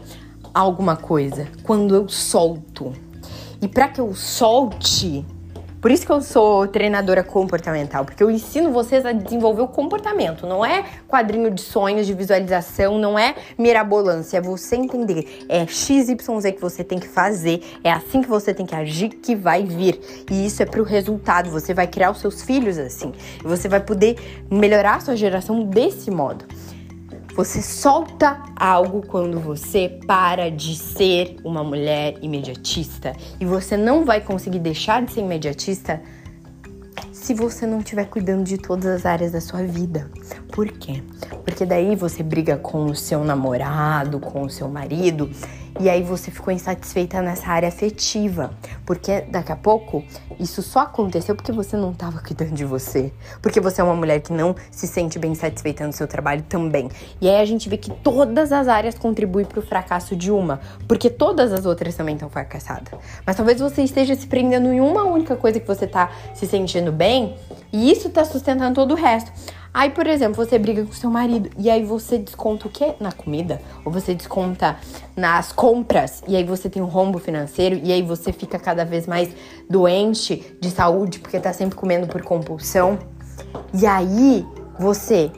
alguma 0.53 0.95
coisa, 0.95 1.47
quando 1.63 1.95
eu 1.95 2.07
solto. 2.07 2.93
E 3.59 3.67
para 3.67 3.87
que 3.87 3.99
eu 3.99 4.13
solte, 4.13 5.25
por 5.81 5.89
isso 5.89 6.05
que 6.05 6.11
eu 6.11 6.21
sou 6.21 6.67
treinadora 6.67 7.23
comportamental, 7.23 8.05
porque 8.05 8.21
eu 8.21 8.29
ensino 8.29 8.71
vocês 8.71 9.03
a 9.03 9.11
desenvolver 9.11 9.63
o 9.63 9.67
comportamento, 9.67 10.45
não 10.45 10.63
é 10.63 10.85
quadrinho 11.07 11.49
de 11.49 11.61
sonhos, 11.61 12.05
de 12.05 12.13
visualização, 12.13 12.99
não 12.99 13.17
é 13.17 13.33
mirabolância, 13.57 14.37
é 14.37 14.41
você 14.41 14.75
entender, 14.75 15.45
é 15.49 15.65
XYZ 15.65 16.15
que 16.53 16.61
você 16.61 16.83
tem 16.83 16.99
que 16.99 17.07
fazer, 17.07 17.63
é 17.83 17.91
assim 17.91 18.21
que 18.21 18.29
você 18.29 18.53
tem 18.53 18.65
que 18.65 18.75
agir 18.75 19.09
que 19.09 19.35
vai 19.35 19.63
vir. 19.63 19.99
E 20.29 20.45
isso 20.45 20.61
é 20.61 20.65
pro 20.65 20.83
resultado, 20.83 21.49
você 21.49 21.73
vai 21.73 21.87
criar 21.87 22.11
os 22.11 22.19
seus 22.19 22.43
filhos 22.43 22.77
assim, 22.77 23.11
e 23.43 23.47
você 23.47 23.67
vai 23.67 23.79
poder 23.79 24.17
melhorar 24.51 24.97
a 24.97 24.99
sua 24.99 25.15
geração 25.15 25.63
desse 25.63 26.11
modo. 26.11 26.45
Você 27.35 27.61
solta 27.61 28.43
algo 28.57 29.05
quando 29.07 29.39
você 29.39 29.99
para 30.05 30.51
de 30.51 30.75
ser 30.75 31.37
uma 31.45 31.63
mulher 31.63 32.15
imediatista. 32.21 33.13
E 33.39 33.45
você 33.45 33.77
não 33.77 34.03
vai 34.03 34.19
conseguir 34.19 34.59
deixar 34.59 35.01
de 35.01 35.13
ser 35.13 35.21
imediatista 35.21 36.01
se 37.21 37.35
você 37.35 37.67
não 37.67 37.79
estiver 37.79 38.05
cuidando 38.05 38.43
de 38.43 38.57
todas 38.57 38.87
as 38.87 39.05
áreas 39.05 39.31
da 39.31 39.39
sua 39.39 39.61
vida. 39.61 40.09
Por 40.51 40.67
quê? 40.67 41.03
Porque 41.45 41.65
daí 41.67 41.95
você 41.95 42.23
briga 42.23 42.57
com 42.57 42.85
o 42.85 42.95
seu 42.95 43.23
namorado, 43.23 44.19
com 44.19 44.41
o 44.41 44.49
seu 44.49 44.67
marido 44.67 45.29
e 45.79 45.89
aí 45.89 46.03
você 46.03 46.29
ficou 46.29 46.53
insatisfeita 46.53 47.23
nessa 47.23 47.47
área 47.47 47.67
afetiva, 47.67 48.51
porque 48.85 49.21
daqui 49.21 49.51
a 49.51 49.55
pouco 49.55 50.03
isso 50.39 50.61
só 50.61 50.81
aconteceu 50.81 51.35
porque 51.35 51.51
você 51.51 51.75
não 51.75 51.91
estava 51.91 52.19
cuidando 52.19 52.51
de 52.51 52.63
você, 52.63 53.11
porque 53.41 53.59
você 53.59 53.81
é 53.81 53.83
uma 53.83 53.95
mulher 53.95 54.19
que 54.19 54.31
não 54.31 54.55
se 54.69 54.85
sente 54.85 55.17
bem 55.17 55.33
satisfeita 55.33 55.87
no 55.87 55.91
seu 55.91 56.07
trabalho 56.07 56.43
também. 56.43 56.87
E 57.19 57.27
aí 57.27 57.41
a 57.41 57.45
gente 57.45 57.67
vê 57.67 57.77
que 57.77 57.89
todas 57.89 58.51
as 58.51 58.67
áreas 58.67 58.95
contribuem 58.95 59.43
para 59.43 59.59
o 59.59 59.61
fracasso 59.63 60.15
de 60.15 60.29
uma, 60.29 60.59
porque 60.87 61.09
todas 61.09 61.51
as 61.51 61.65
outras 61.65 61.95
também 61.95 62.13
estão 62.13 62.29
fracassadas. 62.29 62.93
Mas 63.25 63.35
talvez 63.35 63.59
você 63.59 63.81
esteja 63.81 64.13
se 64.13 64.27
prendendo 64.27 64.71
em 64.71 64.79
uma 64.79 65.03
única 65.03 65.35
coisa 65.35 65.59
que 65.59 65.67
você 65.67 65.85
está 65.85 66.11
se 66.35 66.45
sentindo 66.45 66.91
bem, 66.91 67.10
e 67.73 67.91
isso 67.91 68.07
está 68.07 68.23
sustentando 68.25 68.75
todo 68.75 68.91
o 68.91 68.95
resto. 68.95 69.31
Aí, 69.73 69.89
por 69.89 70.05
exemplo, 70.05 70.35
você 70.35 70.59
briga 70.59 70.83
com 70.83 70.91
seu 70.91 71.09
marido 71.09 71.49
e 71.57 71.69
aí 71.69 71.83
você 71.83 72.17
desconta 72.17 72.67
o 72.67 72.69
quê? 72.69 72.93
Na 72.99 73.11
comida? 73.11 73.61
Ou 73.85 73.91
você 73.91 74.13
desconta 74.13 74.77
nas 75.15 75.53
compras 75.53 76.21
e 76.27 76.35
aí 76.35 76.43
você 76.43 76.69
tem 76.69 76.81
um 76.81 76.87
rombo 76.87 77.19
financeiro 77.19 77.79
e 77.81 77.91
aí 77.91 78.01
você 78.01 78.33
fica 78.33 78.59
cada 78.59 78.83
vez 78.83 79.07
mais 79.07 79.29
doente 79.69 80.57
de 80.59 80.69
saúde 80.69 81.19
porque 81.19 81.39
tá 81.39 81.53
sempre 81.53 81.75
comendo 81.75 82.05
por 82.05 82.21
compulsão. 82.21 82.99
E 83.73 83.85
aí 83.85 84.45
você 84.77 85.31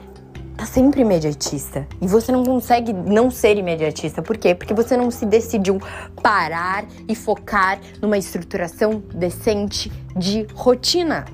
tá 0.57 0.65
sempre 0.65 1.01
imediatista. 1.01 1.87
E 2.01 2.07
você 2.07 2.31
não 2.31 2.43
consegue 2.43 2.91
não 2.91 3.29
ser 3.29 3.57
imediatista. 3.57 4.23
Por 4.23 4.37
quê? 4.37 4.55
Porque 4.55 4.73
você 4.73 4.97
não 4.97 5.11
se 5.11 5.27
decidiu 5.27 5.79
parar 6.23 6.85
e 7.07 7.15
focar 7.15 7.79
numa 8.01 8.17
estruturação 8.17 9.03
decente 9.13 9.91
de 10.15 10.47
rotina 10.55 11.25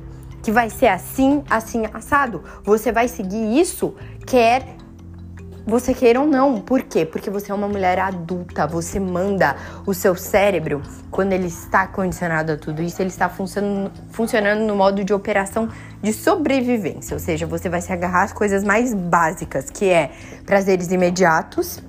que 0.41 0.51
vai 0.51 0.69
ser 0.69 0.87
assim, 0.87 1.43
assim, 1.49 1.83
assado. 1.93 2.43
Você 2.63 2.91
vai 2.91 3.07
seguir 3.07 3.59
isso, 3.59 3.95
quer 4.25 4.63
você 5.69 5.93
queira 5.93 6.19
ou 6.19 6.25
não. 6.25 6.59
Por 6.59 6.81
quê? 6.81 7.05
Porque 7.05 7.29
você 7.29 7.51
é 7.51 7.55
uma 7.55 7.67
mulher 7.67 7.99
adulta, 7.99 8.65
você 8.65 8.99
manda 8.99 9.55
o 9.85 9.93
seu 9.93 10.15
cérebro, 10.15 10.81
quando 11.11 11.33
ele 11.33 11.47
está 11.47 11.87
condicionado 11.87 12.53
a 12.53 12.57
tudo 12.57 12.81
isso, 12.81 13.01
ele 13.01 13.09
está 13.09 13.29
funcionando, 13.29 13.91
funcionando 14.09 14.61
no 14.61 14.75
modo 14.75 15.03
de 15.03 15.13
operação 15.13 15.69
de 16.01 16.11
sobrevivência. 16.11 17.13
Ou 17.13 17.19
seja, 17.19 17.45
você 17.45 17.69
vai 17.69 17.81
se 17.81 17.93
agarrar 17.93 18.23
às 18.23 18.33
coisas 18.33 18.63
mais 18.63 18.93
básicas, 18.93 19.69
que 19.69 19.85
é 19.85 20.11
prazeres 20.45 20.91
imediatos 20.91 21.79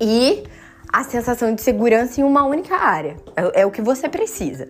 e 0.00 0.44
a 0.92 1.02
sensação 1.02 1.54
de 1.54 1.62
segurança 1.62 2.20
em 2.20 2.24
uma 2.24 2.44
única 2.44 2.76
área. 2.76 3.16
É, 3.34 3.62
é 3.62 3.66
o 3.66 3.70
que 3.70 3.82
você 3.82 4.08
precisa. 4.08 4.68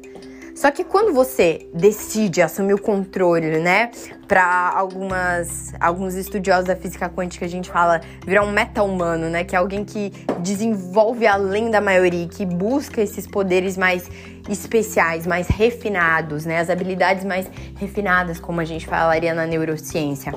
Só 0.54 0.70
que 0.70 0.84
quando 0.84 1.12
você 1.12 1.66
decide 1.74 2.40
assumir 2.40 2.74
o 2.74 2.80
controle, 2.80 3.58
né, 3.58 3.90
para 4.28 4.72
algumas 4.74 5.74
alguns 5.80 6.14
estudiosos 6.14 6.66
da 6.66 6.76
física 6.76 7.08
quântica 7.08 7.44
a 7.44 7.48
gente 7.48 7.68
fala 7.68 8.00
virar 8.24 8.44
um 8.44 8.52
meta-humano, 8.52 9.28
né, 9.28 9.42
que 9.42 9.56
é 9.56 9.58
alguém 9.58 9.84
que 9.84 10.12
desenvolve 10.38 11.26
além 11.26 11.70
da 11.70 11.80
maioria, 11.80 12.28
que 12.28 12.46
busca 12.46 13.02
esses 13.02 13.26
poderes 13.26 13.76
mais 13.76 14.08
especiais, 14.48 15.26
mais 15.26 15.48
refinados, 15.48 16.46
né, 16.46 16.60
as 16.60 16.70
habilidades 16.70 17.24
mais 17.24 17.50
refinadas, 17.76 18.38
como 18.38 18.60
a 18.60 18.64
gente 18.64 18.86
falaria 18.86 19.34
na 19.34 19.46
neurociência. 19.46 20.32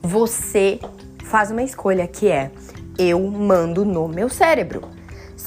Você 0.00 0.78
faz 1.24 1.50
uma 1.50 1.62
escolha 1.62 2.06
que 2.06 2.28
é 2.28 2.50
eu 2.96 3.20
mando 3.20 3.84
no 3.84 4.06
meu 4.06 4.28
cérebro. 4.28 4.99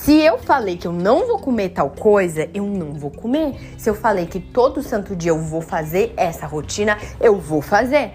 Se 0.03 0.19
eu 0.19 0.37
falei 0.37 0.75
que 0.75 0.85
eu 0.85 0.91
não 0.91 1.25
vou 1.25 1.39
comer 1.39 1.69
tal 1.69 1.89
coisa, 1.89 2.49
eu 2.53 2.65
não 2.65 2.91
vou 2.91 3.09
comer. 3.09 3.55
Se 3.77 3.89
eu 3.89 3.95
falei 3.95 4.25
que 4.25 4.37
todo 4.37 4.83
santo 4.83 5.15
dia 5.15 5.31
eu 5.31 5.39
vou 5.39 5.61
fazer 5.61 6.13
essa 6.17 6.45
rotina, 6.45 6.97
eu 7.21 7.39
vou 7.39 7.61
fazer. 7.61 8.11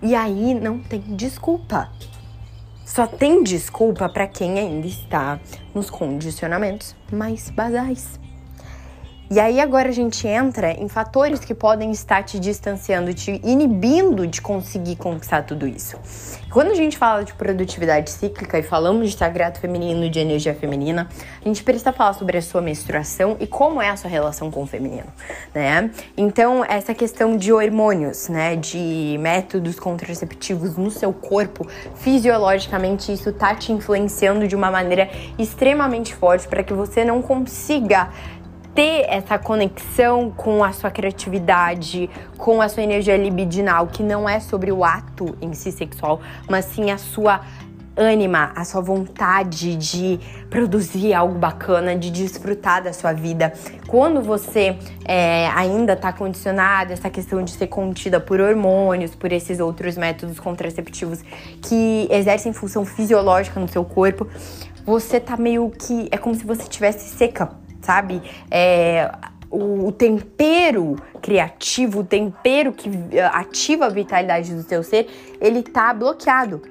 E 0.00 0.14
aí 0.14 0.54
não 0.54 0.78
tem 0.78 1.00
desculpa. 1.00 1.92
Só 2.86 3.06
tem 3.06 3.42
desculpa 3.42 4.08
para 4.08 4.26
quem 4.26 4.58
ainda 4.58 4.86
está 4.86 5.38
nos 5.74 5.90
condicionamentos 5.90 6.96
mais 7.12 7.50
basais. 7.50 8.18
E 9.32 9.40
aí 9.40 9.62
agora 9.62 9.88
a 9.88 9.92
gente 9.92 10.28
entra 10.28 10.72
em 10.72 10.90
fatores 10.90 11.40
que 11.40 11.54
podem 11.54 11.90
estar 11.90 12.22
te 12.22 12.38
distanciando, 12.38 13.14
te 13.14 13.40
inibindo 13.42 14.26
de 14.26 14.42
conseguir 14.42 14.96
conquistar 14.96 15.40
tudo 15.40 15.66
isso. 15.66 15.98
Quando 16.50 16.70
a 16.70 16.74
gente 16.74 16.98
fala 16.98 17.24
de 17.24 17.32
produtividade 17.32 18.10
cíclica 18.10 18.58
e 18.58 18.62
falamos 18.62 19.10
de 19.10 19.16
sagrado 19.16 19.58
feminino, 19.58 20.10
de 20.10 20.18
energia 20.18 20.54
feminina, 20.54 21.08
a 21.42 21.48
gente 21.48 21.64
precisa 21.64 21.94
falar 21.94 22.12
sobre 22.12 22.36
a 22.36 22.42
sua 22.42 22.60
menstruação 22.60 23.38
e 23.40 23.46
como 23.46 23.80
é 23.80 23.88
a 23.88 23.96
sua 23.96 24.10
relação 24.10 24.50
com 24.50 24.64
o 24.64 24.66
feminino, 24.66 25.08
né? 25.54 25.90
Então, 26.14 26.62
essa 26.62 26.92
questão 26.92 27.34
de 27.34 27.54
hormônios, 27.54 28.28
né, 28.28 28.54
de 28.54 29.16
métodos 29.18 29.80
contraceptivos 29.80 30.76
no 30.76 30.90
seu 30.90 31.10
corpo, 31.10 31.66
fisiologicamente 31.94 33.10
isso 33.10 33.32
tá 33.32 33.54
te 33.54 33.72
influenciando 33.72 34.46
de 34.46 34.54
uma 34.54 34.70
maneira 34.70 35.08
extremamente 35.38 36.14
forte 36.14 36.46
para 36.46 36.62
que 36.62 36.74
você 36.74 37.02
não 37.02 37.22
consiga 37.22 38.10
ter 38.74 39.06
essa 39.08 39.38
conexão 39.38 40.30
com 40.30 40.64
a 40.64 40.72
sua 40.72 40.90
criatividade, 40.90 42.08
com 42.38 42.60
a 42.60 42.68
sua 42.68 42.82
energia 42.82 43.16
libidinal, 43.16 43.86
que 43.86 44.02
não 44.02 44.28
é 44.28 44.40
sobre 44.40 44.72
o 44.72 44.84
ato 44.84 45.36
em 45.40 45.52
si 45.54 45.70
sexual, 45.70 46.20
mas 46.48 46.64
sim 46.66 46.90
a 46.90 46.98
sua 46.98 47.42
ânima, 47.96 48.52
a 48.56 48.64
sua 48.64 48.80
vontade 48.80 49.76
de 49.76 50.18
produzir 50.48 51.12
algo 51.12 51.38
bacana, 51.38 51.94
de 51.94 52.10
desfrutar 52.10 52.82
da 52.82 52.92
sua 52.92 53.12
vida. 53.12 53.52
Quando 53.86 54.22
você 54.22 54.78
é, 55.04 55.48
ainda 55.48 55.92
está 55.92 56.12
condicionado 56.12 56.92
essa 56.92 57.10
questão 57.10 57.42
de 57.42 57.50
ser 57.50 57.66
contida 57.66 58.18
por 58.18 58.40
hormônios, 58.40 59.14
por 59.14 59.30
esses 59.30 59.60
outros 59.60 59.96
métodos 59.96 60.40
contraceptivos 60.40 61.20
que 61.62 62.08
exercem 62.10 62.52
função 62.52 62.84
fisiológica 62.84 63.60
no 63.60 63.68
seu 63.68 63.84
corpo, 63.84 64.26
você 64.84 65.20
tá 65.20 65.36
meio 65.36 65.70
que 65.70 66.08
é 66.10 66.16
como 66.16 66.34
se 66.34 66.44
você 66.44 66.62
estivesse 66.62 67.08
seca 67.14 67.61
sabe? 67.82 68.22
É, 68.50 69.10
o 69.52 69.92
tempero 69.92 70.96
criativo, 71.20 72.00
o 72.00 72.04
tempero 72.04 72.72
que 72.72 72.90
eh, 73.12 73.22
ativa 73.22 73.84
a 73.84 73.88
vitalidade 73.90 74.54
do 74.54 74.62
seu 74.62 74.82
ser, 74.82 75.08
ele 75.38 75.62
tá 75.62 75.92
bloqueado. 75.92 76.62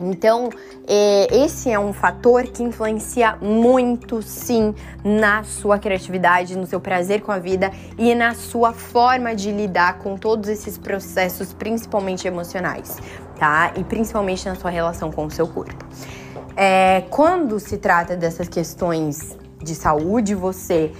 Então, 0.00 0.50
é, 0.86 1.44
esse 1.44 1.70
é 1.70 1.78
um 1.78 1.92
fator 1.92 2.42
que 2.44 2.62
influencia 2.62 3.36
muito, 3.40 4.20
sim, 4.22 4.74
na 5.04 5.44
sua 5.44 5.78
criatividade, 5.78 6.58
no 6.58 6.66
seu 6.66 6.80
prazer 6.80 7.22
com 7.22 7.32
a 7.32 7.38
vida 7.38 7.70
e 7.96 8.14
na 8.14 8.34
sua 8.34 8.72
forma 8.72 9.34
de 9.34 9.50
lidar 9.52 9.98
com 9.98 10.16
todos 10.16 10.48
esses 10.48 10.76
processos, 10.76 11.52
principalmente 11.52 12.26
emocionais, 12.26 12.98
tá? 13.38 13.72
E 13.76 13.84
principalmente 13.84 14.46
na 14.46 14.56
sua 14.56 14.70
relação 14.70 15.12
com 15.12 15.26
o 15.26 15.30
seu 15.30 15.46
corpo. 15.46 15.84
É, 16.56 17.04
quando 17.10 17.58
se 17.58 17.78
trata 17.78 18.16
dessas 18.16 18.48
questões 18.48 19.36
de 19.64 19.74
saúde, 19.74 20.34
você 20.34 20.92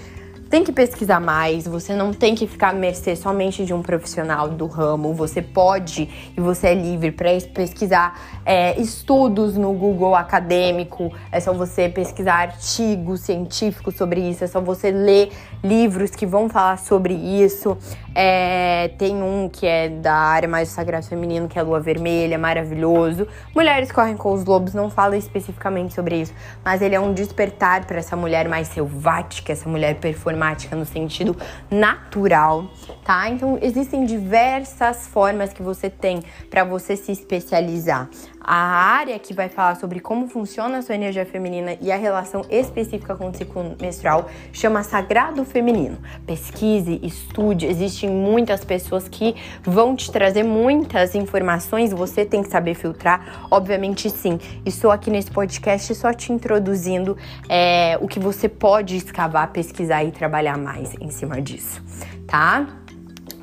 tem 0.54 0.62
que 0.62 0.70
pesquisar 0.70 1.18
mais, 1.18 1.66
você 1.66 1.96
não 1.96 2.12
tem 2.12 2.34
que 2.34 2.46
ficar 2.46 2.68
à 2.68 2.72
mercê 2.72 3.16
somente 3.16 3.64
de 3.64 3.74
um 3.74 3.82
profissional 3.82 4.48
do 4.48 4.66
ramo. 4.66 5.12
Você 5.12 5.42
pode 5.42 6.08
e 6.36 6.40
você 6.40 6.68
é 6.68 6.74
livre 6.74 7.10
para 7.10 7.30
pesquisar 7.52 8.20
é, 8.46 8.80
estudos 8.80 9.56
no 9.56 9.72
Google 9.72 10.14
acadêmico, 10.14 11.12
é 11.32 11.40
só 11.40 11.52
você 11.52 11.88
pesquisar 11.88 12.34
artigos 12.34 13.22
científicos 13.22 13.96
sobre 13.96 14.20
isso, 14.20 14.44
é 14.44 14.46
só 14.46 14.60
você 14.60 14.92
ler 14.92 15.32
livros 15.62 16.10
que 16.10 16.24
vão 16.24 16.48
falar 16.48 16.78
sobre 16.78 17.14
isso. 17.14 17.76
É, 18.14 18.88
tem 18.96 19.22
um 19.22 19.48
que 19.48 19.66
é 19.66 19.88
da 19.88 20.14
área 20.14 20.48
mais 20.48 20.68
do 20.68 20.72
sagrado 20.72 21.06
feminino, 21.06 21.48
que 21.48 21.58
é 21.58 21.62
a 21.62 21.64
Lua 21.64 21.80
Vermelha, 21.80 22.38
maravilhoso. 22.38 23.26
Mulheres 23.54 23.90
Correm 23.90 24.16
com 24.16 24.32
os 24.32 24.44
Lobos 24.44 24.72
não 24.72 24.88
fala 24.88 25.16
especificamente 25.16 25.94
sobre 25.94 26.20
isso, 26.20 26.32
mas 26.64 26.80
ele 26.80 26.94
é 26.94 27.00
um 27.00 27.12
despertar 27.12 27.86
para 27.86 27.98
essa 27.98 28.14
mulher 28.14 28.48
mais 28.48 28.68
selvática, 28.68 29.52
essa 29.52 29.68
mulher 29.68 29.96
performática 29.96 30.76
no 30.76 30.86
sentido 30.86 31.36
natural, 31.70 32.70
tá? 33.04 33.28
Então 33.28 33.58
existem 33.60 34.04
diversas 34.04 35.08
formas 35.08 35.52
que 35.52 35.62
você 35.62 35.90
tem 35.90 36.22
para 36.48 36.62
você 36.62 36.96
se 36.96 37.10
especializar 37.10 38.08
a 38.44 38.56
área 38.56 39.18
que 39.18 39.32
vai 39.32 39.48
falar 39.48 39.76
sobre 39.76 40.00
como 40.00 40.28
funciona 40.28 40.78
a 40.78 40.82
sua 40.82 40.94
energia 40.94 41.24
feminina 41.24 41.78
e 41.80 41.90
a 41.90 41.96
relação 41.96 42.44
específica 42.50 43.16
com 43.16 43.30
o 43.30 43.34
ciclo 43.34 43.74
menstrual 43.80 44.28
chama 44.52 44.82
Sagrado 44.82 45.44
Feminino. 45.44 45.96
Pesquise, 46.26 47.00
estude, 47.02 47.64
existem 47.66 48.10
muitas 48.10 48.62
pessoas 48.62 49.08
que 49.08 49.34
vão 49.62 49.96
te 49.96 50.12
trazer 50.12 50.42
muitas 50.42 51.14
informações, 51.14 51.92
você 51.92 52.24
tem 52.26 52.42
que 52.42 52.50
saber 52.50 52.74
filtrar, 52.74 53.46
obviamente 53.50 54.10
sim. 54.10 54.38
Estou 54.66 54.90
aqui 54.90 55.10
nesse 55.10 55.30
podcast 55.30 55.94
só 55.94 56.12
te 56.12 56.30
introduzindo 56.30 57.16
é, 57.48 57.98
o 58.00 58.06
que 58.06 58.20
você 58.20 58.48
pode 58.48 58.96
escavar, 58.96 59.50
pesquisar 59.52 60.04
e 60.04 60.12
trabalhar 60.12 60.58
mais 60.58 60.94
em 61.00 61.10
cima 61.10 61.40
disso, 61.40 61.82
tá? 62.26 62.66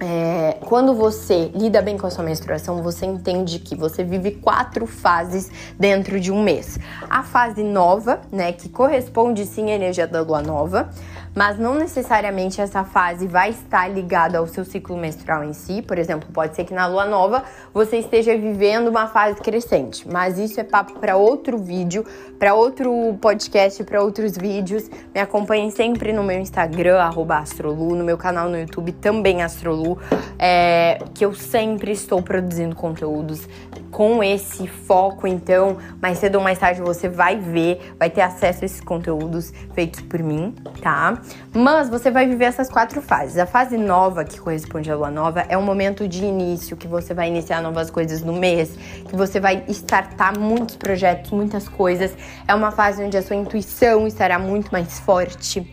É, 0.03 0.57
quando 0.61 0.95
você 0.95 1.51
lida 1.53 1.79
bem 1.79 1.95
com 1.95 2.07
a 2.07 2.09
sua 2.09 2.23
menstruação, 2.23 2.81
você 2.81 3.05
entende 3.05 3.59
que 3.59 3.75
você 3.75 4.03
vive 4.03 4.31
quatro 4.31 4.87
fases 4.87 5.51
dentro 5.79 6.19
de 6.19 6.31
um 6.31 6.41
mês. 6.41 6.79
A 7.07 7.21
fase 7.21 7.61
nova, 7.61 8.19
né, 8.31 8.51
que 8.51 8.67
corresponde 8.67 9.45
sim 9.45 9.69
à 9.69 9.75
energia 9.75 10.07
da 10.07 10.21
lua 10.21 10.41
nova 10.41 10.89
mas 11.35 11.57
não 11.57 11.75
necessariamente 11.75 12.59
essa 12.59 12.83
fase 12.83 13.27
vai 13.27 13.51
estar 13.51 13.87
ligada 13.87 14.37
ao 14.37 14.47
seu 14.47 14.65
ciclo 14.65 14.97
menstrual 14.97 15.43
em 15.43 15.53
si. 15.53 15.81
Por 15.81 15.97
exemplo, 15.97 16.29
pode 16.31 16.55
ser 16.55 16.65
que 16.65 16.73
na 16.73 16.87
lua 16.87 17.05
nova 17.05 17.43
você 17.73 17.97
esteja 17.97 18.35
vivendo 18.37 18.89
uma 18.89 19.07
fase 19.07 19.39
crescente, 19.39 20.07
mas 20.09 20.37
isso 20.37 20.59
é 20.59 20.63
papo 20.63 20.99
para 20.99 21.15
outro 21.15 21.57
vídeo, 21.57 22.05
para 22.37 22.53
outro 22.53 23.17
podcast, 23.21 23.83
para 23.83 24.01
outros 24.01 24.37
vídeos. 24.37 24.89
Me 25.13 25.21
acompanhem 25.21 25.71
sempre 25.71 26.11
no 26.11 26.23
meu 26.23 26.39
Instagram, 26.39 26.99
astrolu, 27.29 27.95
no 27.95 28.03
meu 28.03 28.17
canal 28.17 28.49
no 28.49 28.59
YouTube 28.59 28.91
também 28.93 29.41
Astrolu, 29.41 29.90
é, 30.37 30.99
que 31.13 31.25
eu 31.25 31.33
sempre 31.33 31.91
estou 31.91 32.21
produzindo 32.21 32.75
conteúdos 32.75 33.47
com 33.91 34.23
esse 34.23 34.67
foco. 34.67 35.27
Então, 35.27 35.77
mais 36.01 36.17
cedo 36.17 36.35
ou 36.35 36.41
mais 36.41 36.57
tarde 36.57 36.81
você 36.81 37.09
vai 37.09 37.37
ver, 37.37 37.93
vai 37.99 38.09
ter 38.09 38.21
acesso 38.21 38.63
a 38.63 38.65
esses 38.65 38.81
conteúdos 38.81 39.53
feitos 39.73 40.01
por 40.01 40.23
mim, 40.23 40.55
tá? 40.81 41.21
Mas 41.53 41.89
você 41.89 42.09
vai 42.09 42.27
viver 42.27 42.45
essas 42.45 42.69
quatro 42.69 43.01
fases. 43.01 43.37
A 43.37 43.45
fase 43.45 43.77
nova, 43.77 44.23
que 44.23 44.39
corresponde 44.39 44.89
à 44.89 44.95
lua 44.95 45.11
nova, 45.11 45.45
é 45.47 45.57
um 45.57 45.61
momento 45.61 46.07
de 46.07 46.23
início, 46.23 46.77
que 46.77 46.87
você 46.87 47.13
vai 47.13 47.27
iniciar 47.27 47.61
novas 47.61 47.91
coisas 47.91 48.23
no 48.23 48.33
mês, 48.33 48.71
que 49.07 49.15
você 49.15 49.39
vai 49.39 49.63
startar 49.67 50.39
muitos 50.39 50.75
projetos, 50.75 51.31
muitas 51.31 51.67
coisas. 51.67 52.15
É 52.47 52.55
uma 52.55 52.71
fase 52.71 53.03
onde 53.03 53.17
a 53.17 53.21
sua 53.21 53.35
intuição 53.35 54.07
estará 54.07 54.39
muito 54.39 54.71
mais 54.71 54.99
forte. 54.99 55.69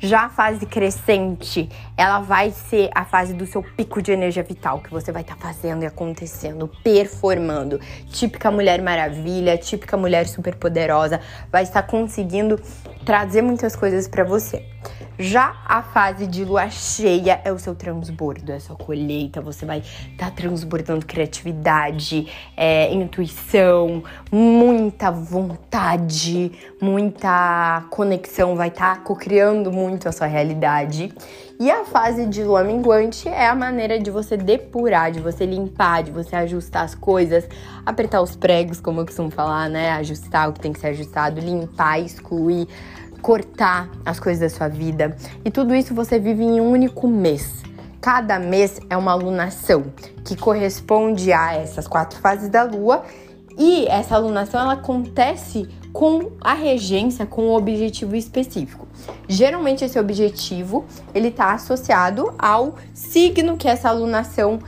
Já 0.00 0.26
a 0.26 0.28
fase 0.28 0.64
crescente, 0.64 1.68
ela 1.96 2.20
vai 2.20 2.52
ser 2.52 2.88
a 2.94 3.04
fase 3.04 3.34
do 3.34 3.44
seu 3.44 3.64
pico 3.64 4.00
de 4.00 4.12
energia 4.12 4.44
vital, 4.44 4.78
que 4.78 4.90
você 4.90 5.10
vai 5.10 5.22
estar 5.22 5.34
tá 5.34 5.42
fazendo 5.42 5.82
e 5.82 5.86
acontecendo, 5.86 6.70
performando. 6.84 7.80
Típica 8.12 8.48
Mulher 8.48 8.80
Maravilha, 8.80 9.58
típica 9.58 9.96
mulher 9.96 10.28
super 10.28 10.54
poderosa, 10.54 11.20
vai 11.50 11.64
estar 11.64 11.82
conseguindo 11.82 12.60
trazer 13.04 13.42
muitas 13.42 13.74
coisas 13.74 14.06
para 14.06 14.22
você. 14.22 14.64
Já 15.20 15.56
a 15.66 15.82
fase 15.82 16.28
de 16.28 16.44
lua 16.44 16.70
cheia 16.70 17.40
é 17.44 17.50
o 17.50 17.58
seu 17.58 17.74
transbordo, 17.74 18.52
é 18.52 18.54
a 18.54 18.60
sua 18.60 18.76
colheita. 18.76 19.40
Você 19.40 19.66
vai 19.66 19.78
estar 19.78 20.26
tá 20.26 20.30
transbordando 20.30 21.04
criatividade, 21.04 22.28
é, 22.56 22.94
intuição, 22.94 24.04
muita 24.30 25.10
vontade, 25.10 26.52
muita 26.80 27.84
conexão. 27.90 28.54
Vai 28.54 28.68
estar 28.68 28.98
tá 28.98 29.02
co-criando 29.02 29.72
muito 29.72 30.08
a 30.08 30.12
sua 30.12 30.28
realidade. 30.28 31.12
E 31.58 31.68
a 31.68 31.84
fase 31.84 32.24
de 32.24 32.44
lua 32.44 32.62
minguante 32.62 33.28
é 33.28 33.48
a 33.48 33.56
maneira 33.56 33.98
de 33.98 34.12
você 34.12 34.36
depurar, 34.36 35.10
de 35.10 35.18
você 35.18 35.44
limpar, 35.44 36.04
de 36.04 36.12
você 36.12 36.36
ajustar 36.36 36.84
as 36.84 36.94
coisas, 36.94 37.44
apertar 37.84 38.22
os 38.22 38.36
pregos, 38.36 38.80
como 38.80 39.00
eu 39.00 39.04
costumo 39.04 39.32
falar, 39.32 39.68
né? 39.68 39.90
Ajustar 39.94 40.48
o 40.48 40.52
que 40.52 40.60
tem 40.60 40.72
que 40.72 40.78
ser 40.78 40.88
ajustado, 40.88 41.40
limpar, 41.40 41.98
excluir 41.98 42.68
cortar 43.20 43.90
as 44.04 44.18
coisas 44.18 44.40
da 44.40 44.56
sua 44.56 44.68
vida. 44.68 45.16
E 45.44 45.50
tudo 45.50 45.74
isso 45.74 45.94
você 45.94 46.18
vive 46.18 46.42
em 46.42 46.60
um 46.60 46.70
único 46.70 47.06
mês. 47.06 47.62
Cada 48.00 48.38
mês 48.38 48.80
é 48.88 48.96
uma 48.96 49.12
alunação 49.12 49.92
que 50.24 50.36
corresponde 50.36 51.32
a 51.32 51.54
essas 51.54 51.86
quatro 51.86 52.18
fases 52.20 52.48
da 52.48 52.62
lua. 52.62 53.04
E 53.58 53.86
essa 53.88 54.14
alunação 54.14 54.60
ela 54.60 54.74
acontece 54.74 55.68
com 55.92 56.30
a 56.40 56.54
regência, 56.54 57.26
com 57.26 57.48
um 57.48 57.54
objetivo 57.54 58.14
específico. 58.14 58.86
Geralmente 59.26 59.84
esse 59.84 59.98
objetivo 59.98 60.84
ele 61.12 61.28
está 61.28 61.52
associado 61.52 62.32
ao 62.38 62.76
signo 62.94 63.56
que 63.56 63.66
essa 63.66 63.88
alunação 63.88 64.60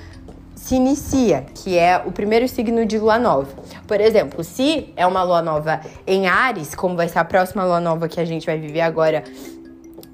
se 0.71 0.77
inicia, 0.77 1.47
que 1.53 1.77
é 1.77 2.01
o 2.07 2.13
primeiro 2.13 2.47
signo 2.47 2.87
de 2.87 2.97
lua 2.97 3.19
nova. 3.19 3.49
Por 3.89 4.01
exemplo, 4.01 4.45
se 4.45 4.93
é 4.95 5.05
uma 5.05 5.25
lua 5.25 5.43
nova 5.43 5.81
em 6.07 6.29
Ares, 6.29 6.77
como 6.77 6.95
vai 6.95 7.09
ser 7.09 7.19
a 7.19 7.25
próxima 7.25 7.65
lua 7.65 7.81
nova 7.81 8.07
que 8.07 8.21
a 8.21 8.25
gente 8.25 8.47
vai 8.47 8.57
viver 8.57 8.83
agora 8.83 9.25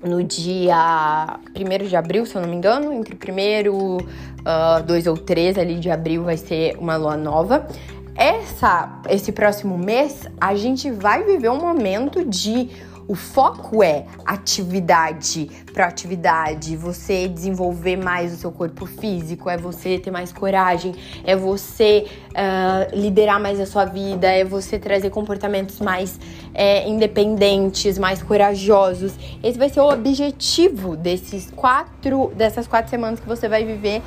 no 0.03 0.25
dia 0.25 1.39
1 1.55 1.87
de 1.87 1.95
abril, 1.95 2.25
se 2.25 2.37
eu 2.37 2.41
não 2.41 2.49
me 2.49 2.57
engano, 2.57 2.91
entre 2.91 3.13
o 3.13 3.19
primeiro, 3.19 3.99
uh, 3.99 4.83
2 4.87 5.07
ou 5.09 5.19
3 5.19 5.59
ali 5.59 5.75
de 5.75 5.91
abril 5.91 6.25
vai 6.25 6.39
ser 6.39 6.75
uma 6.79 6.97
lua 6.97 7.19
nova. 7.19 7.67
Essa, 8.15 9.03
esse 9.11 9.33
próximo 9.33 9.77
mês, 9.77 10.27
a 10.41 10.55
gente 10.55 10.91
vai 10.91 11.23
viver 11.23 11.51
um 11.51 11.61
momento 11.61 12.25
de 12.25 12.71
o 13.09 13.15
foco 13.15 13.83
é 13.83 14.05
atividade, 14.25 15.47
proatividade, 15.73 16.77
você 16.77 17.29
desenvolver 17.29 17.97
mais 17.97 18.33
o 18.33 18.37
seu 18.37 18.51
corpo 18.51 18.85
físico, 18.87 19.49
é 19.49 19.57
você 19.57 19.99
ter 19.99 20.11
mais 20.11 20.33
coragem, 20.33 20.95
é 21.25 21.37
você 21.37 22.07
uh, 22.31 22.97
liderar 22.97 23.41
mais 23.41 23.61
a 23.61 23.67
sua 23.67 23.85
vida, 23.85 24.27
é 24.27 24.45
você 24.45 24.79
trazer 24.79 25.11
comportamentos 25.11 25.81
mais 25.81 26.19
é, 26.53 26.89
independentes, 26.89 27.99
mais 27.99 28.23
corajosos. 28.23 29.15
Esse 29.43 29.59
vai 29.59 29.69
ser 29.69 29.81
o 29.81 29.89
objetivo 29.89 30.97
desses 30.97 31.51
quatro, 31.51 32.33
dessas 32.35 32.67
quatro 32.67 32.91
semanas 32.91 33.21
que 33.21 33.27
você 33.27 33.49
vai 33.49 33.65
viver 33.65 34.03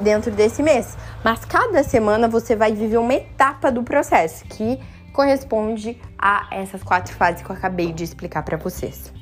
dentro 0.00 0.30
desse 0.30 0.62
mês. 0.62 0.96
Mas 1.24 1.44
cada 1.44 1.82
semana 1.82 2.28
você 2.28 2.56
vai 2.56 2.72
viver 2.72 2.98
uma 2.98 3.14
etapa 3.14 3.70
do 3.70 3.82
processo 3.82 4.44
que 4.44 4.78
corresponde 5.12 6.00
a 6.18 6.48
essas 6.50 6.82
quatro 6.82 7.14
fases 7.14 7.42
que 7.42 7.50
eu 7.50 7.56
acabei 7.56 7.92
de 7.92 8.04
explicar 8.04 8.42
para 8.42 8.56
vocês. 8.56 9.12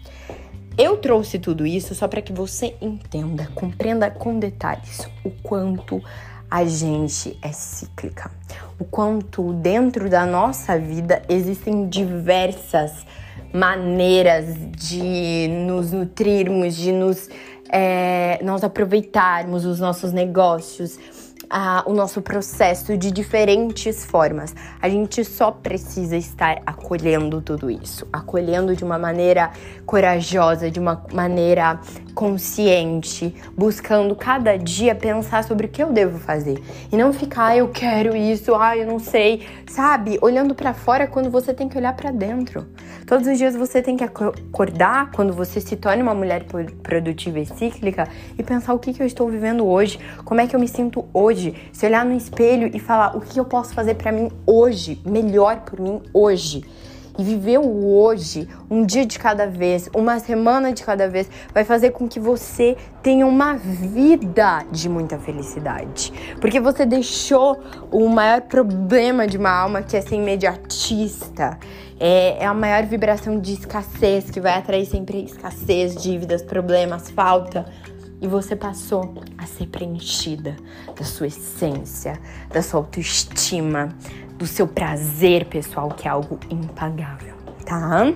Eu 0.78 0.98
trouxe 0.98 1.38
tudo 1.38 1.66
isso 1.66 1.94
só 1.94 2.06
para 2.06 2.20
que 2.20 2.32
você 2.32 2.76
entenda, 2.80 3.48
compreenda 3.54 4.10
com 4.10 4.38
detalhes 4.38 5.08
o 5.24 5.30
quanto 5.42 6.02
a 6.50 6.64
gente 6.64 7.38
é 7.42 7.50
cíclica, 7.50 8.30
o 8.78 8.84
quanto 8.84 9.52
dentro 9.54 10.08
da 10.08 10.24
nossa 10.26 10.78
vida 10.78 11.22
existem 11.28 11.88
diversas 11.88 13.06
maneiras 13.52 14.54
de 14.76 15.48
nos 15.66 15.92
nutrirmos, 15.92 16.76
de 16.76 16.92
nos 16.92 17.28
é, 17.70 18.38
nós 18.44 18.62
aproveitarmos 18.62 19.64
os 19.64 19.80
nossos 19.80 20.12
negócios, 20.12 20.98
a, 21.48 21.82
o 21.86 21.92
nosso 21.92 22.20
processo 22.20 22.96
de 22.96 23.10
diferentes 23.10 24.04
formas. 24.04 24.54
A 24.80 24.88
gente 24.88 25.24
só 25.24 25.50
precisa 25.50 26.16
estar 26.16 26.60
acolhendo 26.66 27.40
tudo 27.40 27.70
isso, 27.70 28.06
acolhendo 28.12 28.74
de 28.74 28.84
uma 28.84 28.98
maneira 28.98 29.50
corajosa, 29.84 30.70
de 30.70 30.80
uma 30.80 31.04
maneira 31.12 31.80
consciente, 32.14 33.34
buscando 33.56 34.16
cada 34.16 34.56
dia 34.56 34.94
pensar 34.94 35.44
sobre 35.44 35.66
o 35.66 35.68
que 35.68 35.82
eu 35.82 35.92
devo 35.92 36.18
fazer 36.18 36.62
e 36.90 36.96
não 36.96 37.12
ficar, 37.12 37.46
ah, 37.46 37.56
eu 37.56 37.68
quero 37.68 38.16
isso, 38.16 38.54
ah, 38.54 38.76
eu 38.76 38.86
não 38.86 38.98
sei, 38.98 39.46
sabe? 39.68 40.18
Olhando 40.22 40.54
para 40.54 40.72
fora 40.72 41.06
quando 41.06 41.30
você 41.30 41.52
tem 41.52 41.68
que 41.68 41.76
olhar 41.76 41.94
para 41.94 42.10
dentro. 42.10 42.66
Todos 43.06 43.28
os 43.28 43.36
dias 43.36 43.54
você 43.54 43.82
tem 43.82 43.96
que 43.96 44.02
acordar 44.02 45.10
quando 45.12 45.32
você 45.32 45.60
se 45.60 45.76
torna 45.76 46.02
uma 46.02 46.14
mulher 46.14 46.44
produtiva 46.82 47.38
e 47.38 47.46
cíclica 47.46 48.08
e 48.36 48.42
pensar 48.42 48.74
o 48.74 48.78
que, 48.78 48.92
que 48.92 49.02
eu 49.02 49.06
estou 49.06 49.28
vivendo 49.28 49.66
hoje, 49.66 50.00
como 50.24 50.40
é 50.40 50.46
que 50.46 50.56
eu 50.56 50.60
me 50.60 50.66
sinto 50.66 51.04
hoje, 51.12 51.35
se 51.72 51.86
olhar 51.86 52.04
no 52.04 52.14
espelho 52.14 52.70
e 52.72 52.78
falar 52.78 53.16
o 53.16 53.20
que 53.20 53.38
eu 53.38 53.44
posso 53.44 53.74
fazer 53.74 53.94
para 53.94 54.12
mim 54.12 54.30
hoje, 54.46 55.00
melhor 55.04 55.60
por 55.60 55.80
mim 55.80 56.00
hoje 56.12 56.64
e 57.18 57.24
viver 57.24 57.58
o 57.58 57.86
hoje, 57.98 58.48
um 58.70 58.84
dia 58.84 59.06
de 59.06 59.18
cada 59.18 59.46
vez, 59.46 59.88
uma 59.94 60.18
semana 60.18 60.72
de 60.72 60.82
cada 60.82 61.08
vez, 61.08 61.28
vai 61.52 61.64
fazer 61.64 61.90
com 61.90 62.08
que 62.08 62.20
você 62.20 62.76
tenha 63.02 63.26
uma 63.26 63.54
vida 63.54 64.64
de 64.70 64.88
muita 64.88 65.18
felicidade. 65.18 66.12
Porque 66.40 66.60
você 66.60 66.84
deixou 66.84 67.58
o 67.90 68.08
maior 68.08 68.42
problema 68.42 69.26
de 69.26 69.38
uma 69.38 69.50
alma 69.50 69.82
que 69.82 69.96
é 69.96 70.00
ser 70.00 70.16
imediatista. 70.16 71.58
É, 71.98 72.42
é 72.42 72.46
a 72.46 72.52
maior 72.52 72.84
vibração 72.84 73.40
de 73.40 73.54
escassez 73.54 74.30
que 74.30 74.40
vai 74.40 74.54
atrair 74.54 74.84
sempre 74.84 75.24
escassez, 75.24 75.96
dívidas, 75.96 76.42
problemas, 76.42 77.10
falta 77.10 77.64
e 78.20 78.26
você 78.26 78.56
passou 78.56 79.14
a 79.36 79.46
ser 79.46 79.66
preenchida 79.66 80.56
da 80.96 81.04
sua 81.04 81.26
essência, 81.26 82.18
da 82.50 82.62
sua 82.62 82.80
autoestima, 82.80 83.90
do 84.38 84.46
seu 84.46 84.66
prazer 84.66 85.46
pessoal, 85.46 85.88
que 85.88 86.06
é 86.06 86.10
algo 86.10 86.38
impagável, 86.50 87.34
tá? 87.64 88.12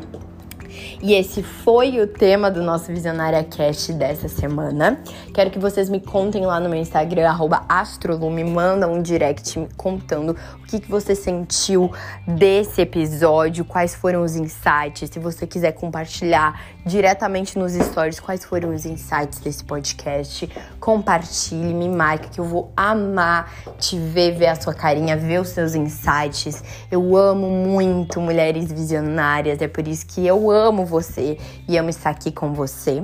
E 1.02 1.14
esse 1.14 1.42
foi 1.42 2.00
o 2.00 2.06
tema 2.06 2.50
do 2.50 2.62
nosso 2.62 2.92
Visionária 2.92 3.42
Cast 3.44 3.92
dessa 3.92 4.28
semana. 4.28 5.00
Quero 5.32 5.50
que 5.50 5.58
vocês 5.58 5.88
me 5.88 6.00
contem 6.00 6.44
lá 6.46 6.60
no 6.60 6.68
meu 6.68 6.78
Instagram, 6.78 7.30
astrolume, 7.68 8.44
manda 8.44 8.86
um 8.86 9.00
direct 9.00 9.58
me 9.58 9.68
contando 9.76 10.36
o 10.62 10.66
que, 10.66 10.80
que 10.80 10.90
você 10.90 11.14
sentiu 11.14 11.90
desse 12.26 12.80
episódio, 12.80 13.64
quais 13.64 13.94
foram 13.94 14.22
os 14.22 14.36
insights. 14.36 15.10
Se 15.10 15.18
você 15.18 15.46
quiser 15.46 15.72
compartilhar 15.72 16.60
diretamente 16.84 17.58
nos 17.58 17.72
stories 17.72 18.20
quais 18.20 18.44
foram 18.44 18.74
os 18.74 18.86
insights 18.86 19.40
desse 19.40 19.64
podcast, 19.64 20.48
compartilhe, 20.78 21.74
me 21.74 21.88
marque 21.88 22.30
que 22.30 22.40
eu 22.40 22.44
vou 22.44 22.72
amar 22.76 23.52
te 23.78 23.98
ver, 23.98 24.32
ver 24.32 24.48
a 24.48 24.60
sua 24.60 24.74
carinha, 24.74 25.16
ver 25.16 25.40
os 25.40 25.48
seus 25.48 25.74
insights. 25.74 26.62
Eu 26.90 27.16
amo 27.16 27.50
muito 27.50 28.20
mulheres 28.20 28.70
visionárias, 28.70 29.60
é 29.60 29.68
por 29.68 29.86
isso 29.86 30.06
que 30.06 30.26
eu 30.26 30.50
amo 30.70 30.84
você 30.84 31.36
e 31.68 31.76
amo 31.76 31.90
estar 31.90 32.10
aqui 32.10 32.32
com 32.32 32.52
você. 32.52 33.02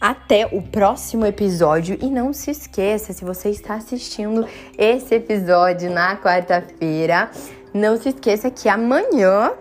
Até 0.00 0.46
o 0.46 0.60
próximo 0.60 1.24
episódio 1.24 1.96
e 2.00 2.10
não 2.10 2.32
se 2.32 2.50
esqueça, 2.50 3.12
se 3.12 3.24
você 3.24 3.48
está 3.48 3.74
assistindo 3.74 4.46
esse 4.76 5.14
episódio 5.14 5.90
na 5.90 6.16
quarta-feira, 6.16 7.30
não 7.72 7.96
se 7.96 8.10
esqueça 8.10 8.50
que 8.50 8.68
amanhã 8.68 9.52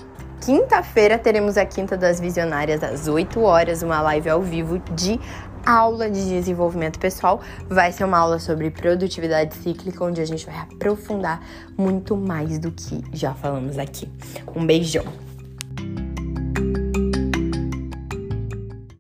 quinta-feira 0.46 1.18
teremos 1.18 1.58
a 1.58 1.66
Quinta 1.66 1.96
das 1.96 2.20
Visionárias 2.20 2.84
às 2.84 3.08
8 3.08 3.40
horas, 3.42 3.84
uma 3.84 4.02
live 4.02 4.30
ao 4.30 4.42
vivo 4.42 4.80
de 4.94 5.18
aula 5.66 6.10
de 6.10 6.28
desenvolvimento 6.28 7.00
pessoal. 7.00 7.40
Vai 7.70 7.94
ser 7.94 8.04
uma 8.04 8.18
aula 8.18 8.38
sobre 8.38 8.70
produtividade 8.70 9.56
cíclica, 9.56 10.04
onde 10.04 10.20
a 10.20 10.26
gente 10.26 10.46
vai 10.46 10.58
aprofundar 10.58 11.42
muito 11.78 12.18
mais 12.18 12.60
do 12.60 12.72
que 12.72 13.02
já 13.14 13.34
falamos 13.34 13.78
aqui. 13.78 14.10
Um 14.54 14.66
beijão! 14.66 15.23